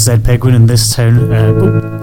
Zed 0.08 0.24
Penguin 0.24 0.56
in 0.56 0.68
this 0.68 0.96
town. 0.96 1.34
Uh, 1.34 1.52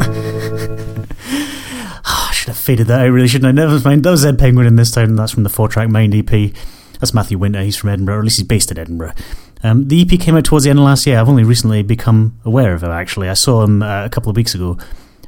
oh. 2.04 2.28
I 2.28 2.32
should 2.34 2.48
have 2.48 2.58
faded 2.58 2.88
that 2.88 3.00
out, 3.00 3.08
really, 3.08 3.26
shouldn't 3.26 3.48
I? 3.48 3.52
Never 3.52 3.80
mind. 3.80 4.04
That 4.04 4.10
was 4.10 4.20
Zed 4.20 4.38
Penguin 4.38 4.66
in 4.66 4.76
this 4.76 4.90
town, 4.90 5.04
and 5.04 5.18
that's 5.18 5.32
from 5.32 5.42
the 5.42 5.48
four 5.48 5.68
track 5.68 5.88
Mind 5.88 6.14
EP. 6.14 6.52
That's 7.00 7.14
Matthew 7.14 7.38
Winter. 7.38 7.62
He's 7.62 7.76
from 7.76 7.88
Edinburgh, 7.88 8.16
or 8.16 8.18
at 8.18 8.24
least 8.24 8.36
he's 8.36 8.46
based 8.46 8.70
in 8.70 8.76
Edinburgh. 8.76 9.14
Um, 9.62 9.88
the 9.88 10.02
EP 10.02 10.20
came 10.20 10.36
out 10.36 10.44
towards 10.44 10.64
the 10.64 10.70
end 10.70 10.80
of 10.80 10.84
last 10.84 11.06
year. 11.06 11.18
I've 11.18 11.30
only 11.30 11.44
recently 11.44 11.82
become 11.82 12.38
aware 12.44 12.74
of 12.74 12.82
him, 12.82 12.90
actually. 12.90 13.30
I 13.30 13.32
saw 13.32 13.62
him 13.62 13.82
uh, 13.82 14.04
a 14.04 14.10
couple 14.10 14.28
of 14.28 14.36
weeks 14.36 14.54
ago 14.54 14.76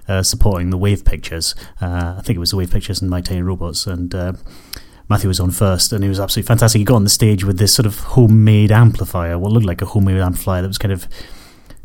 uh, 0.06 0.22
supporting 0.22 0.68
the 0.68 0.76
Wave 0.76 1.02
Pictures. 1.02 1.54
Uh, 1.80 2.16
I 2.18 2.20
think 2.20 2.36
it 2.36 2.40
was 2.40 2.50
the 2.50 2.58
Wave 2.58 2.70
Pictures 2.70 3.00
and 3.00 3.10
My 3.10 3.22
Tiny 3.22 3.40
Robots, 3.40 3.86
and 3.86 4.14
uh, 4.14 4.34
Matthew 5.08 5.28
was 5.28 5.40
on 5.40 5.50
first, 5.50 5.94
and 5.94 6.04
he 6.04 6.10
was 6.10 6.20
absolutely 6.20 6.46
fantastic. 6.46 6.80
He 6.80 6.84
got 6.84 6.96
on 6.96 7.04
the 7.04 7.08
stage 7.08 7.42
with 7.42 7.56
this 7.56 7.72
sort 7.72 7.86
of 7.86 8.00
homemade 8.00 8.70
amplifier, 8.70 9.38
what 9.38 9.50
looked 9.50 9.64
like 9.64 9.80
a 9.80 9.86
homemade 9.86 10.20
amplifier 10.20 10.60
that 10.60 10.68
was 10.68 10.76
kind 10.76 10.92
of 10.92 11.08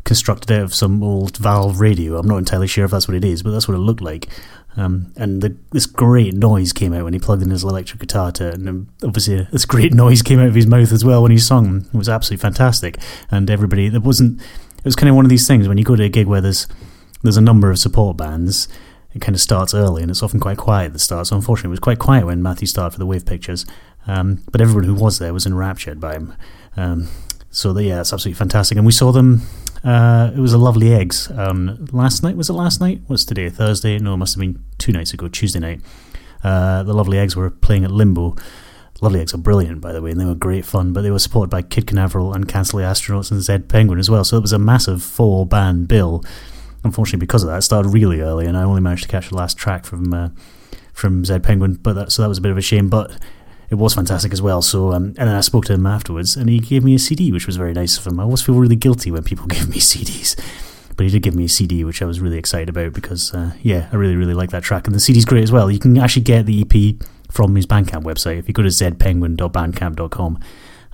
constructed 0.04 0.50
out 0.50 0.62
of 0.62 0.74
some 0.74 1.02
old 1.02 1.36
valve 1.36 1.80
radio. 1.80 2.16
I'm 2.18 2.26
not 2.26 2.38
entirely 2.38 2.66
sure 2.66 2.84
if 2.84 2.90
that's 2.90 3.08
what 3.08 3.16
it 3.16 3.24
is, 3.24 3.42
but 3.42 3.50
that's 3.50 3.68
what 3.68 3.74
it 3.74 3.80
looked 3.80 4.00
like. 4.00 4.28
Um, 4.76 5.12
and 5.16 5.42
the, 5.42 5.56
this 5.70 5.86
great 5.86 6.34
noise 6.34 6.72
came 6.72 6.92
out 6.94 7.04
when 7.04 7.12
he 7.12 7.18
plugged 7.18 7.42
in 7.42 7.50
his 7.50 7.62
electric 7.62 8.00
guitar 8.00 8.32
to 8.32 8.48
it, 8.48 8.54
and 8.54 8.68
um, 8.68 8.88
obviously 9.02 9.46
this 9.52 9.64
great 9.64 9.92
noise 9.94 10.22
came 10.22 10.38
out 10.38 10.46
of 10.46 10.54
his 10.54 10.66
mouth 10.66 10.92
as 10.92 11.04
well 11.04 11.22
when 11.22 11.30
he 11.30 11.38
sung. 11.38 11.86
It 11.92 11.96
was 11.96 12.08
absolutely 12.08 12.42
fantastic, 12.42 12.98
and 13.30 13.50
everybody 13.50 13.88
there 13.88 14.00
wasn't. 14.00 14.40
It 14.40 14.84
was 14.84 14.96
kind 14.96 15.10
of 15.10 15.16
one 15.16 15.24
of 15.24 15.30
these 15.30 15.46
things 15.46 15.68
when 15.68 15.78
you 15.78 15.84
go 15.84 15.94
to 15.94 16.04
a 16.04 16.08
gig 16.08 16.26
where 16.26 16.40
there's 16.40 16.66
there's 17.22 17.36
a 17.36 17.42
number 17.42 17.70
of 17.70 17.78
support 17.78 18.16
bands. 18.16 18.68
It 19.14 19.20
kind 19.20 19.34
of 19.34 19.42
starts 19.42 19.74
early, 19.74 20.00
and 20.00 20.10
it's 20.10 20.22
often 20.22 20.40
quite 20.40 20.56
quiet 20.56 20.86
at 20.86 20.92
the 20.94 20.98
start. 20.98 21.26
So 21.26 21.36
unfortunately, 21.36 21.68
it 21.68 21.72
was 21.72 21.80
quite 21.80 21.98
quiet 21.98 22.24
when 22.24 22.42
Matthew 22.42 22.66
started 22.66 22.92
for 22.92 22.98
the 22.98 23.06
Wave 23.06 23.26
Pictures. 23.26 23.66
Um, 24.06 24.42
but 24.50 24.60
everyone 24.60 24.84
who 24.84 24.94
was 24.94 25.18
there 25.18 25.34
was 25.34 25.44
enraptured 25.44 26.00
by 26.00 26.14
him. 26.14 26.34
Um, 26.76 27.08
so 27.50 27.74
the, 27.74 27.84
yeah, 27.84 28.00
it's 28.00 28.12
absolutely 28.12 28.38
fantastic. 28.38 28.76
And 28.76 28.86
we 28.86 28.92
saw 28.92 29.12
them. 29.12 29.42
Uh, 29.84 30.30
it 30.34 30.38
was 30.38 30.52
a 30.52 30.58
lovely 30.58 30.92
eggs. 30.92 31.30
Um, 31.30 31.86
last 31.92 32.22
night 32.22 32.36
was 32.36 32.48
it 32.48 32.54
last 32.54 32.80
night? 32.80 33.00
What's 33.06 33.24
today? 33.24 33.48
Thursday? 33.50 33.98
No, 33.98 34.14
it 34.14 34.18
must 34.18 34.34
have 34.34 34.40
been 34.40 34.62
two 34.78 34.92
nights 34.92 35.12
ago. 35.12 35.28
Tuesday 35.28 35.58
night. 35.58 35.80
Uh, 36.44 36.82
the 36.82 36.92
lovely 36.92 37.18
eggs 37.18 37.36
were 37.36 37.50
playing 37.50 37.84
at 37.84 37.90
Limbo. 37.90 38.36
Lovely 39.02 39.20
Eggs 39.20 39.34
are 39.34 39.38
brilliant, 39.38 39.80
by 39.80 39.92
the 39.92 40.00
way, 40.00 40.12
and 40.12 40.20
they 40.20 40.24
were 40.24 40.36
great 40.36 40.64
fun. 40.64 40.92
But 40.92 41.02
they 41.02 41.10
were 41.10 41.18
supported 41.18 41.50
by 41.50 41.62
Kid 41.62 41.88
Canaveral 41.88 42.32
and 42.32 42.44
the 42.44 42.52
Astronauts 42.52 43.32
and 43.32 43.42
Zed 43.42 43.68
Penguin 43.68 43.98
as 43.98 44.08
well. 44.08 44.22
So 44.22 44.36
it 44.36 44.42
was 44.42 44.52
a 44.52 44.60
massive 44.60 45.02
four 45.02 45.44
band 45.44 45.88
bill. 45.88 46.22
Unfortunately, 46.84 47.18
because 47.18 47.42
of 47.42 47.48
that, 47.48 47.58
it 47.58 47.62
started 47.62 47.88
really 47.88 48.20
early, 48.20 48.46
and 48.46 48.56
I 48.56 48.62
only 48.62 48.80
managed 48.80 49.02
to 49.02 49.08
catch 49.08 49.28
the 49.28 49.34
last 49.34 49.58
track 49.58 49.84
from 49.84 50.14
uh, 50.14 50.28
from 50.92 51.24
Zed 51.24 51.42
Penguin. 51.42 51.74
But 51.74 51.94
that, 51.94 52.12
so 52.12 52.22
that 52.22 52.28
was 52.28 52.38
a 52.38 52.40
bit 52.40 52.52
of 52.52 52.58
a 52.58 52.62
shame. 52.62 52.88
But 52.88 53.10
it 53.72 53.78
was 53.78 53.94
fantastic 53.94 54.34
as 54.34 54.42
well. 54.42 54.60
So 54.60 54.92
um, 54.92 55.04
and 55.16 55.28
then 55.28 55.34
I 55.34 55.40
spoke 55.40 55.64
to 55.64 55.72
him 55.72 55.86
afterwards, 55.86 56.36
and 56.36 56.50
he 56.50 56.58
gave 56.58 56.84
me 56.84 56.94
a 56.94 56.98
CD, 56.98 57.32
which 57.32 57.46
was 57.46 57.56
very 57.56 57.72
nice 57.72 57.96
of 57.96 58.06
him. 58.06 58.20
I 58.20 58.24
always 58.24 58.42
feel 58.42 58.54
really 58.54 58.76
guilty 58.76 59.10
when 59.10 59.24
people 59.24 59.46
give 59.48 59.68
me 59.68 59.78
CDs. 59.78 60.36
But 60.94 61.04
he 61.04 61.10
did 61.10 61.22
give 61.22 61.34
me 61.34 61.46
a 61.46 61.48
CD, 61.48 61.82
which 61.82 62.02
I 62.02 62.04
was 62.04 62.20
really 62.20 62.36
excited 62.36 62.68
about 62.68 62.92
because, 62.92 63.32
uh, 63.32 63.52
yeah, 63.62 63.88
I 63.90 63.96
really, 63.96 64.14
really 64.14 64.34
like 64.34 64.50
that 64.50 64.62
track. 64.62 64.86
And 64.86 64.94
the 64.94 65.00
CD's 65.00 65.24
great 65.24 65.42
as 65.42 65.50
well. 65.50 65.70
You 65.70 65.78
can 65.78 65.96
actually 65.96 66.22
get 66.22 66.44
the 66.44 66.60
EP 66.60 67.06
from 67.30 67.56
his 67.56 67.66
Bandcamp 67.66 68.02
website. 68.02 68.38
If 68.38 68.46
you 68.46 68.52
go 68.52 68.62
to 68.62 68.68
zedpenguin.bandcamp.com, 68.68 70.38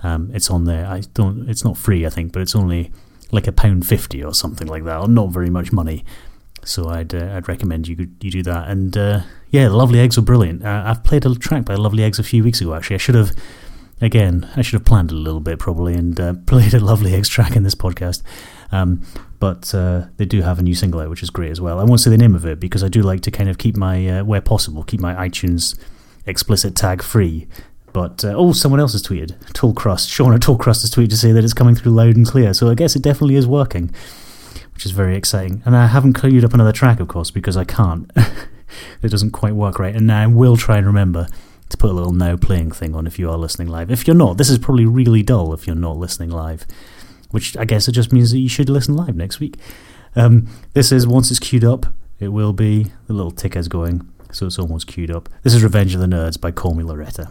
um, 0.01 0.31
it's 0.33 0.49
on 0.49 0.63
there. 0.63 0.87
I 0.87 1.01
don't. 1.13 1.49
It's 1.49 1.65
not 1.65 1.77
free, 1.77 2.05
I 2.05 2.09
think, 2.09 2.31
but 2.31 2.41
it's 2.41 2.55
only 2.55 2.93
like 3.33 3.45
a 3.45 3.51
pound 3.51 3.85
fifty 3.85 4.23
or 4.23 4.33
something 4.33 4.67
like 4.67 4.85
that, 4.85 5.01
or 5.01 5.09
not 5.09 5.31
very 5.31 5.49
much 5.49 5.73
money. 5.73 6.05
So 6.63 6.87
I'd 6.87 7.13
uh, 7.13 7.33
I'd 7.35 7.49
recommend 7.49 7.89
you 7.89 8.07
you 8.21 8.31
do 8.31 8.43
that. 8.43 8.69
And 8.69 8.95
uh, 8.95 9.21
yeah, 9.51 9.67
Lovely 9.67 9.99
Eggs 9.99 10.17
were 10.17 10.23
brilliant. 10.23 10.63
Uh, 10.63 10.83
I've 10.85 11.03
played 11.03 11.25
a 11.25 11.33
track 11.35 11.65
by 11.65 11.75
Lovely 11.75 12.03
Eggs 12.03 12.19
a 12.19 12.23
few 12.23 12.43
weeks 12.43 12.61
ago. 12.61 12.73
Actually, 12.73 12.95
I 12.95 12.99
should 12.99 13.15
have. 13.15 13.31
Again, 14.01 14.49
I 14.55 14.61
should 14.61 14.79
have 14.79 14.85
planned 14.85 15.11
a 15.11 15.15
little 15.15 15.41
bit 15.41 15.59
probably 15.59 15.93
and 15.93 16.17
uh, 16.17 16.33
played 16.45 16.73
a 16.73 16.79
Lovely 16.79 17.13
Eggs 17.13 17.27
track 17.27 17.55
in 17.55 17.63
this 17.63 17.75
podcast. 17.75 18.23
Um, 18.71 19.05
but 19.39 19.73
uh, 19.73 20.05
they 20.17 20.25
do 20.25 20.41
have 20.41 20.59
a 20.59 20.61
new 20.61 20.75
single 20.75 21.01
out, 21.01 21.09
which 21.09 21.23
is 21.23 21.29
great 21.29 21.51
as 21.51 21.59
well. 21.59 21.79
I 21.79 21.83
won't 21.83 21.99
say 21.99 22.09
the 22.09 22.17
name 22.17 22.35
of 22.35 22.45
it 22.45 22.59
because 22.59 22.83
I 22.83 22.87
do 22.87 23.01
like 23.01 23.21
to 23.21 23.31
kind 23.31 23.49
of 23.49 23.57
keep 23.57 23.75
my, 23.75 24.07
uh, 24.07 24.23
where 24.23 24.41
possible, 24.41 24.83
keep 24.83 25.01
my 25.01 25.15
iTunes 25.15 25.77
explicit 26.25 26.75
tag 26.75 27.01
free. 27.01 27.47
But 27.91 28.23
uh, 28.23 28.33
oh, 28.35 28.53
someone 28.53 28.79
else 28.79 28.93
has 28.93 29.03
tweeted. 29.03 29.35
Tall 29.53 29.73
Crust, 29.73 30.09
Sean 30.09 30.33
at 30.33 30.41
Tall 30.41 30.57
Crust 30.57 30.81
has 30.81 30.91
tweeted 30.91 31.09
to 31.09 31.17
say 31.17 31.31
that 31.31 31.43
it's 31.43 31.53
coming 31.53 31.75
through 31.75 31.91
loud 31.91 32.15
and 32.15 32.27
clear. 32.27 32.53
So 32.53 32.69
I 32.69 32.75
guess 32.75 32.95
it 32.95 33.01
definitely 33.01 33.35
is 33.35 33.47
working, 33.47 33.93
which 34.73 34.85
is 34.85 34.91
very 34.91 35.17
exciting. 35.17 35.63
And 35.65 35.75
I 35.75 35.87
haven't 35.87 36.13
queued 36.13 36.45
up 36.45 36.53
another 36.53 36.71
track, 36.71 36.99
of 36.99 37.07
course, 37.07 37.31
because 37.31 37.57
I 37.57 37.65
can't. 37.65 38.11
it 39.01 39.09
doesn't 39.09 39.31
quite 39.31 39.55
work 39.55 39.79
right. 39.79 39.95
And 39.95 40.11
I 40.11 40.27
will 40.27 40.57
try 40.57 40.77
and 40.77 40.85
remember 40.87 41.27
to 41.69 41.77
put 41.77 41.91
a 41.91 41.93
little 41.93 42.11
now 42.11 42.35
playing 42.35 42.71
thing 42.71 42.95
on 42.95 43.07
if 43.07 43.19
you 43.19 43.29
are 43.29 43.37
listening 43.37 43.67
live. 43.67 43.91
If 43.91 44.07
you're 44.07 44.15
not, 44.15 44.37
this 44.37 44.49
is 44.49 44.57
probably 44.57 44.85
really 44.85 45.23
dull 45.23 45.53
if 45.53 45.67
you're 45.67 45.75
not 45.75 45.97
listening 45.97 46.31
live, 46.31 46.65
which 47.31 47.55
I 47.57 47.65
guess 47.65 47.87
it 47.87 47.93
just 47.93 48.11
means 48.11 48.31
that 48.31 48.39
you 48.39 48.49
should 48.49 48.69
listen 48.69 48.95
live 48.95 49.15
next 49.15 49.39
week. 49.39 49.55
Um, 50.15 50.47
this 50.73 50.91
is 50.91 51.05
once 51.05 51.29
it's 51.29 51.39
queued 51.39 51.63
up, 51.63 51.93
it 52.19 52.29
will 52.29 52.53
be 52.53 52.87
the 53.07 53.13
little 53.13 53.31
ticker's 53.31 53.67
going, 53.67 54.07
so 54.31 54.47
it's 54.47 54.59
almost 54.59 54.87
queued 54.87 55.11
up. 55.11 55.29
This 55.43 55.53
is 55.53 55.63
Revenge 55.63 55.93
of 55.93 56.01
the 56.01 56.07
Nerds 56.07 56.39
by 56.39 56.51
Call 56.51 56.73
Me 56.73 56.83
Loretta. 56.83 57.29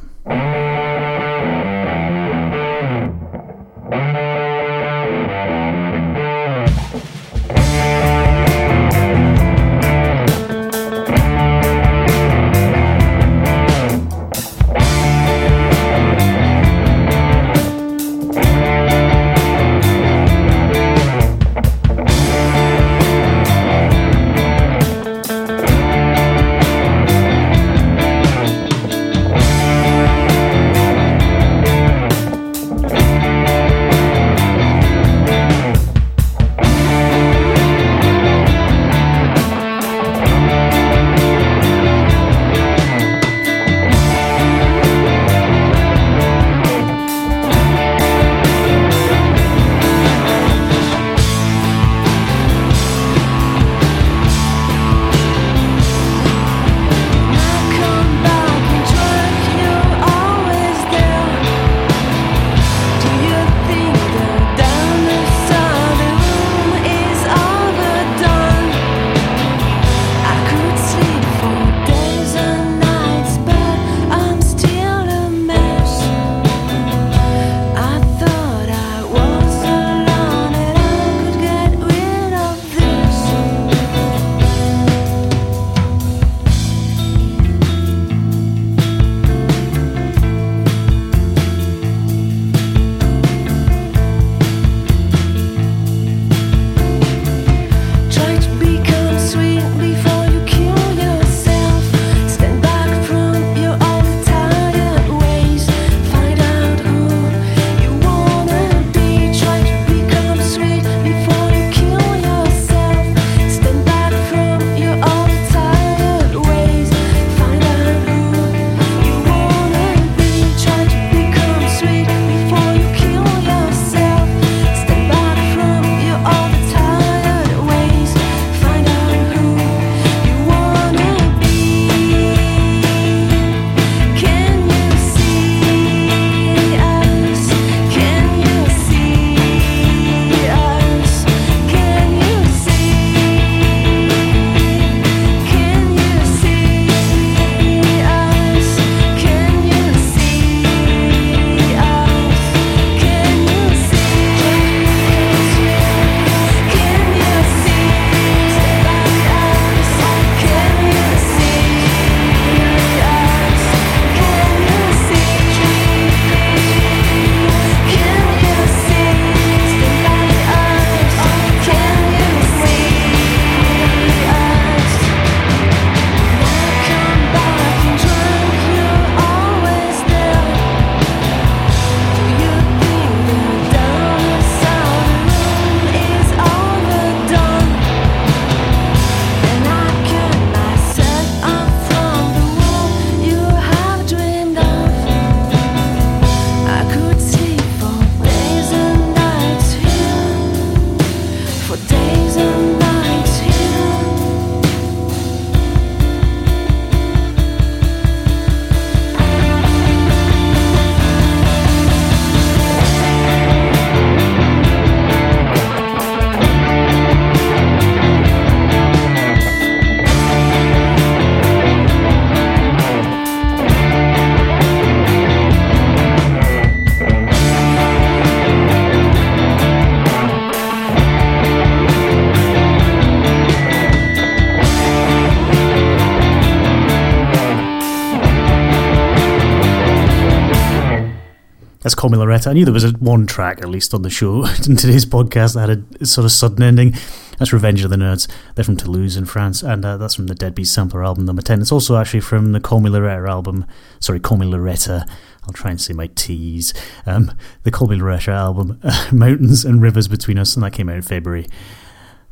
That's 241.89 241.95
Call 241.95 242.11
Me 242.11 242.19
Loretta. 242.19 242.51
I 242.51 242.53
knew 242.53 242.67
there 242.67 242.75
was 242.75 242.93
one 242.99 243.27
track, 243.27 243.63
at 243.63 243.71
least 243.71 243.95
on 243.95 244.03
the 244.03 244.11
show, 244.11 244.45
in 244.69 244.77
today's 244.77 245.07
podcast 245.07 245.55
that 245.55 245.71
had 245.71 245.87
a 246.03 246.05
sort 246.05 246.27
of 246.27 246.33
sudden 246.33 246.63
ending. 246.63 246.93
That's 247.39 247.51
Revenge 247.51 247.83
of 247.83 247.89
the 247.89 247.97
Nerds. 247.97 248.29
They're 248.55 248.65
from 248.65 248.77
Toulouse 248.77 249.17
in 249.17 249.25
France, 249.25 249.63
and 249.63 249.83
uh, 249.87 249.97
that's 249.97 250.15
from 250.15 250.27
the 250.27 250.35
Dead 250.35 250.55
Bees 250.55 250.71
Sampler 250.71 251.03
album 251.03 251.25
number 251.25 251.41
10. 251.41 251.63
It's 251.63 251.73
also 251.73 251.97
actually 251.97 252.21
from 252.21 252.53
the 252.53 252.61
Call 252.61 252.81
Me 252.81 252.91
Loretta 252.91 253.27
album. 253.27 253.65
Sorry, 254.01 254.21
Call 254.21 254.37
Me 254.37 254.45
Loretta. 254.45 255.07
I'll 255.45 255.55
try 255.55 255.71
and 255.71 255.81
say 255.81 255.95
my 255.95 256.09
T's. 256.09 256.75
Um, 257.07 257.33
the 257.63 257.71
Call 257.71 257.89
Me 257.89 257.97
Loretta 257.97 258.33
album, 258.33 258.79
Mountains 259.11 259.65
and 259.65 259.81
Rivers 259.81 260.09
Between 260.09 260.39
Us, 260.39 260.57
and 260.57 260.63
that 260.63 260.75
came 260.75 260.91
out 260.91 260.97
in 260.97 261.01
February. 261.01 261.47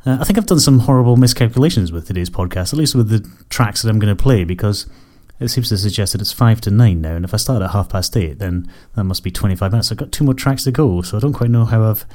Uh, 0.05 0.19
I 0.21 0.23
think 0.23 0.37
I've 0.37 0.45
done 0.45 0.59
some 0.59 0.81
horrible 0.81 1.17
miscalculations 1.17 1.91
with 1.91 2.05
today's 2.05 2.29
podcast, 2.29 2.73
at 2.73 2.77
least 2.77 2.93
with 2.93 3.09
the 3.09 3.27
tracks 3.49 3.81
that 3.81 3.89
I'm 3.89 3.97
going 3.97 4.15
to 4.15 4.23
play, 4.23 4.43
because 4.43 4.85
it 5.39 5.49
seems 5.49 5.69
to 5.69 5.77
suggest 5.77 6.13
that 6.13 6.21
it's 6.21 6.31
5 6.31 6.61
to 6.61 6.71
9 6.71 7.01
now, 7.01 7.15
and 7.15 7.25
if 7.25 7.33
I 7.33 7.37
start 7.37 7.61
at 7.61 7.71
half 7.71 7.89
past 7.89 8.15
8, 8.15 8.39
then 8.39 8.71
that 8.95 9.03
must 9.03 9.23
be 9.23 9.31
25 9.31 9.71
minutes. 9.71 9.91
I've 9.91 9.97
got 9.97 10.11
two 10.11 10.23
more 10.23 10.33
tracks 10.33 10.63
to 10.63 10.71
go, 10.71 11.01
so 11.01 11.17
I 11.17 11.19
don't 11.19 11.33
quite 11.33 11.49
know 11.49 11.65
how 11.65 11.83
I've 11.83 12.05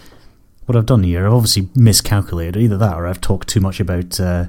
what 0.66 0.76
I've 0.76 0.87
done 0.87 1.02
here. 1.02 1.26
I've 1.26 1.32
obviously 1.32 1.68
miscalculated 1.74 2.56
either 2.56 2.78
that 2.78 2.94
or 2.94 3.06
I've 3.06 3.20
talked 3.20 3.48
too 3.48 3.61
much 3.61 3.80
about 3.80 4.18
uh, 4.20 4.46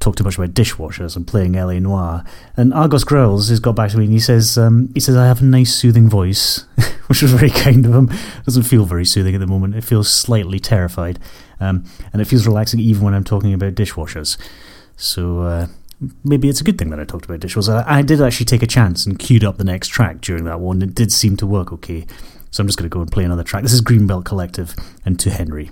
talked 0.00 0.18
too 0.18 0.24
much 0.24 0.38
about 0.38 0.54
dishwashers 0.54 1.16
and 1.16 1.26
playing 1.26 1.52
LA 1.52 1.78
Noire. 1.78 2.24
And 2.56 2.72
Argos 2.72 3.04
Growls 3.04 3.48
has 3.48 3.60
got 3.60 3.74
back 3.74 3.90
to 3.90 3.98
me 3.98 4.04
and 4.04 4.12
he 4.12 4.20
says 4.20 4.56
um, 4.56 4.90
he 4.94 5.00
says 5.00 5.16
I 5.16 5.26
have 5.26 5.40
a 5.42 5.44
nice 5.44 5.74
soothing 5.74 6.08
voice, 6.08 6.66
which 7.08 7.22
was 7.22 7.32
very 7.32 7.50
kind 7.50 7.84
of 7.84 7.94
him. 7.94 8.10
It 8.10 8.44
doesn't 8.44 8.62
feel 8.64 8.84
very 8.84 9.04
soothing 9.04 9.34
at 9.34 9.40
the 9.40 9.46
moment. 9.46 9.74
It 9.74 9.84
feels 9.84 10.12
slightly 10.12 10.60
terrified, 10.60 11.18
um, 11.60 11.84
and 12.12 12.22
it 12.22 12.26
feels 12.26 12.46
relaxing 12.46 12.80
even 12.80 13.02
when 13.02 13.14
I'm 13.14 13.24
talking 13.24 13.52
about 13.52 13.74
dishwashers. 13.74 14.36
So. 14.96 15.40
Uh, 15.40 15.66
maybe 16.24 16.48
it's 16.48 16.60
a 16.60 16.64
good 16.64 16.78
thing 16.78 16.90
that 16.90 17.00
I 17.00 17.04
talked 17.04 17.24
about 17.24 17.40
dishwashers. 17.40 17.68
I, 17.68 17.98
I 17.98 18.02
did 18.02 18.20
actually 18.20 18.46
take 18.46 18.62
a 18.62 18.66
chance 18.66 19.06
and 19.06 19.18
queued 19.18 19.44
up 19.44 19.58
the 19.58 19.64
next 19.64 19.88
track 19.88 20.20
during 20.20 20.44
that 20.44 20.60
one. 20.60 20.82
It 20.82 20.94
did 20.94 21.12
seem 21.12 21.36
to 21.38 21.46
work 21.46 21.72
okay. 21.72 22.06
So 22.50 22.62
I'm 22.62 22.66
just 22.66 22.78
going 22.78 22.88
to 22.88 22.94
go 22.94 23.00
and 23.00 23.10
play 23.10 23.24
another 23.24 23.44
track. 23.44 23.62
This 23.62 23.72
is 23.72 23.82
Greenbelt 23.82 24.24
Collective 24.24 24.74
and 25.04 25.18
To 25.20 25.30
Henry. 25.30 25.70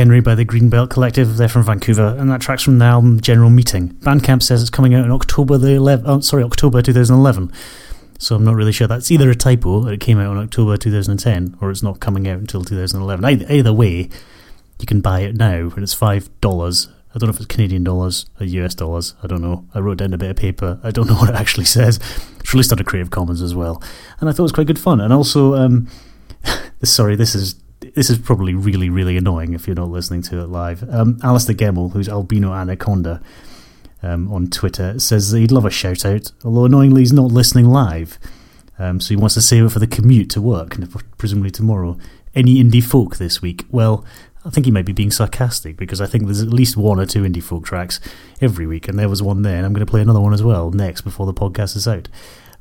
Henry 0.00 0.20
by 0.20 0.34
the 0.34 0.46
Greenbelt 0.46 0.88
Collective. 0.88 1.36
They're 1.36 1.46
from 1.46 1.62
Vancouver, 1.62 2.16
and 2.18 2.30
that 2.30 2.40
track's 2.40 2.62
from 2.62 2.78
the 2.78 2.86
album 2.86 3.20
General 3.20 3.50
Meeting. 3.50 3.90
Bandcamp 3.96 4.42
says 4.42 4.62
it's 4.62 4.70
coming 4.70 4.94
out 4.94 5.04
in 5.04 5.10
October 5.10 5.58
the 5.58 5.72
11th. 5.72 6.04
Oh, 6.06 6.20
sorry, 6.20 6.42
October 6.42 6.80
2011. 6.80 7.52
So 8.18 8.34
I'm 8.34 8.42
not 8.42 8.54
really 8.54 8.72
sure. 8.72 8.88
That's 8.88 9.10
either 9.10 9.28
a 9.28 9.34
typo, 9.34 9.86
it 9.88 10.00
came 10.00 10.18
out 10.18 10.32
in 10.32 10.38
October 10.38 10.78
2010, 10.78 11.58
or 11.60 11.70
it's 11.70 11.82
not 11.82 12.00
coming 12.00 12.26
out 12.26 12.38
until 12.38 12.64
2011. 12.64 13.22
Either, 13.26 13.52
either 13.52 13.74
way, 13.74 14.08
you 14.78 14.86
can 14.86 15.02
buy 15.02 15.20
it 15.20 15.36
now, 15.36 15.68
and 15.68 15.82
it's 15.82 15.92
five 15.92 16.30
dollars. 16.40 16.88
I 17.14 17.18
don't 17.18 17.26
know 17.26 17.34
if 17.34 17.36
it's 17.36 17.44
Canadian 17.44 17.84
dollars 17.84 18.24
or 18.40 18.46
US 18.46 18.74
dollars. 18.74 19.14
I 19.22 19.26
don't 19.26 19.42
know. 19.42 19.66
I 19.74 19.80
wrote 19.80 19.98
down 19.98 20.14
a 20.14 20.18
bit 20.18 20.30
of 20.30 20.36
paper. 20.36 20.80
I 20.82 20.92
don't 20.92 21.06
know 21.10 21.16
what 21.16 21.28
it 21.28 21.34
actually 21.36 21.66
says. 21.66 22.00
It's 22.38 22.54
released 22.54 22.72
under 22.72 22.84
Creative 22.84 23.10
Commons 23.10 23.42
as 23.42 23.54
well, 23.54 23.82
and 24.18 24.30
I 24.30 24.32
thought 24.32 24.44
it 24.44 24.44
was 24.44 24.52
quite 24.52 24.66
good 24.66 24.78
fun. 24.78 24.98
And 24.98 25.12
also, 25.12 25.56
um, 25.56 25.88
sorry, 26.82 27.16
this 27.16 27.34
is 27.34 27.59
this 27.80 28.10
is 28.10 28.18
probably 28.18 28.54
really 28.54 28.90
really 28.90 29.16
annoying 29.16 29.54
if 29.54 29.66
you're 29.66 29.76
not 29.76 29.88
listening 29.90 30.22
to 30.22 30.40
it 30.40 30.48
live. 30.48 30.88
Um, 30.90 31.18
Alistair 31.22 31.54
Gemmell, 31.54 31.92
who's 31.92 32.08
Albino 32.08 32.52
Anaconda 32.52 33.22
um, 34.02 34.32
on 34.32 34.48
Twitter, 34.48 34.98
says 34.98 35.32
he'd 35.32 35.52
love 35.52 35.64
a 35.64 35.70
shout 35.70 36.04
out, 36.04 36.32
although 36.44 36.64
annoyingly 36.64 37.02
he's 37.02 37.12
not 37.12 37.30
listening 37.32 37.66
live. 37.66 38.18
Um, 38.78 38.98
so 38.98 39.10
he 39.10 39.16
wants 39.16 39.34
to 39.34 39.42
save 39.42 39.64
it 39.64 39.70
for 39.70 39.78
the 39.78 39.86
commute 39.86 40.30
to 40.30 40.40
work, 40.40 40.76
presumably 41.18 41.50
tomorrow. 41.50 41.98
Any 42.34 42.62
indie 42.62 42.82
folk 42.82 43.16
this 43.16 43.42
week? 43.42 43.66
Well, 43.70 44.04
I 44.44 44.48
think 44.48 44.64
he 44.64 44.72
might 44.72 44.86
be 44.86 44.92
being 44.92 45.10
sarcastic 45.10 45.76
because 45.76 46.00
I 46.00 46.06
think 46.06 46.24
there's 46.24 46.40
at 46.40 46.48
least 46.48 46.76
one 46.76 46.98
or 46.98 47.04
two 47.04 47.22
indie 47.22 47.42
folk 47.42 47.66
tracks 47.66 48.00
every 48.40 48.66
week, 48.66 48.88
and 48.88 48.98
there 48.98 49.08
was 49.08 49.22
one 49.22 49.42
there, 49.42 49.56
and 49.56 49.66
I'm 49.66 49.74
going 49.74 49.84
to 49.84 49.90
play 49.90 50.00
another 50.00 50.20
one 50.20 50.32
as 50.32 50.42
well 50.42 50.70
next 50.70 51.02
before 51.02 51.26
the 51.26 51.34
podcast 51.34 51.76
is 51.76 51.86
out. 51.86 52.08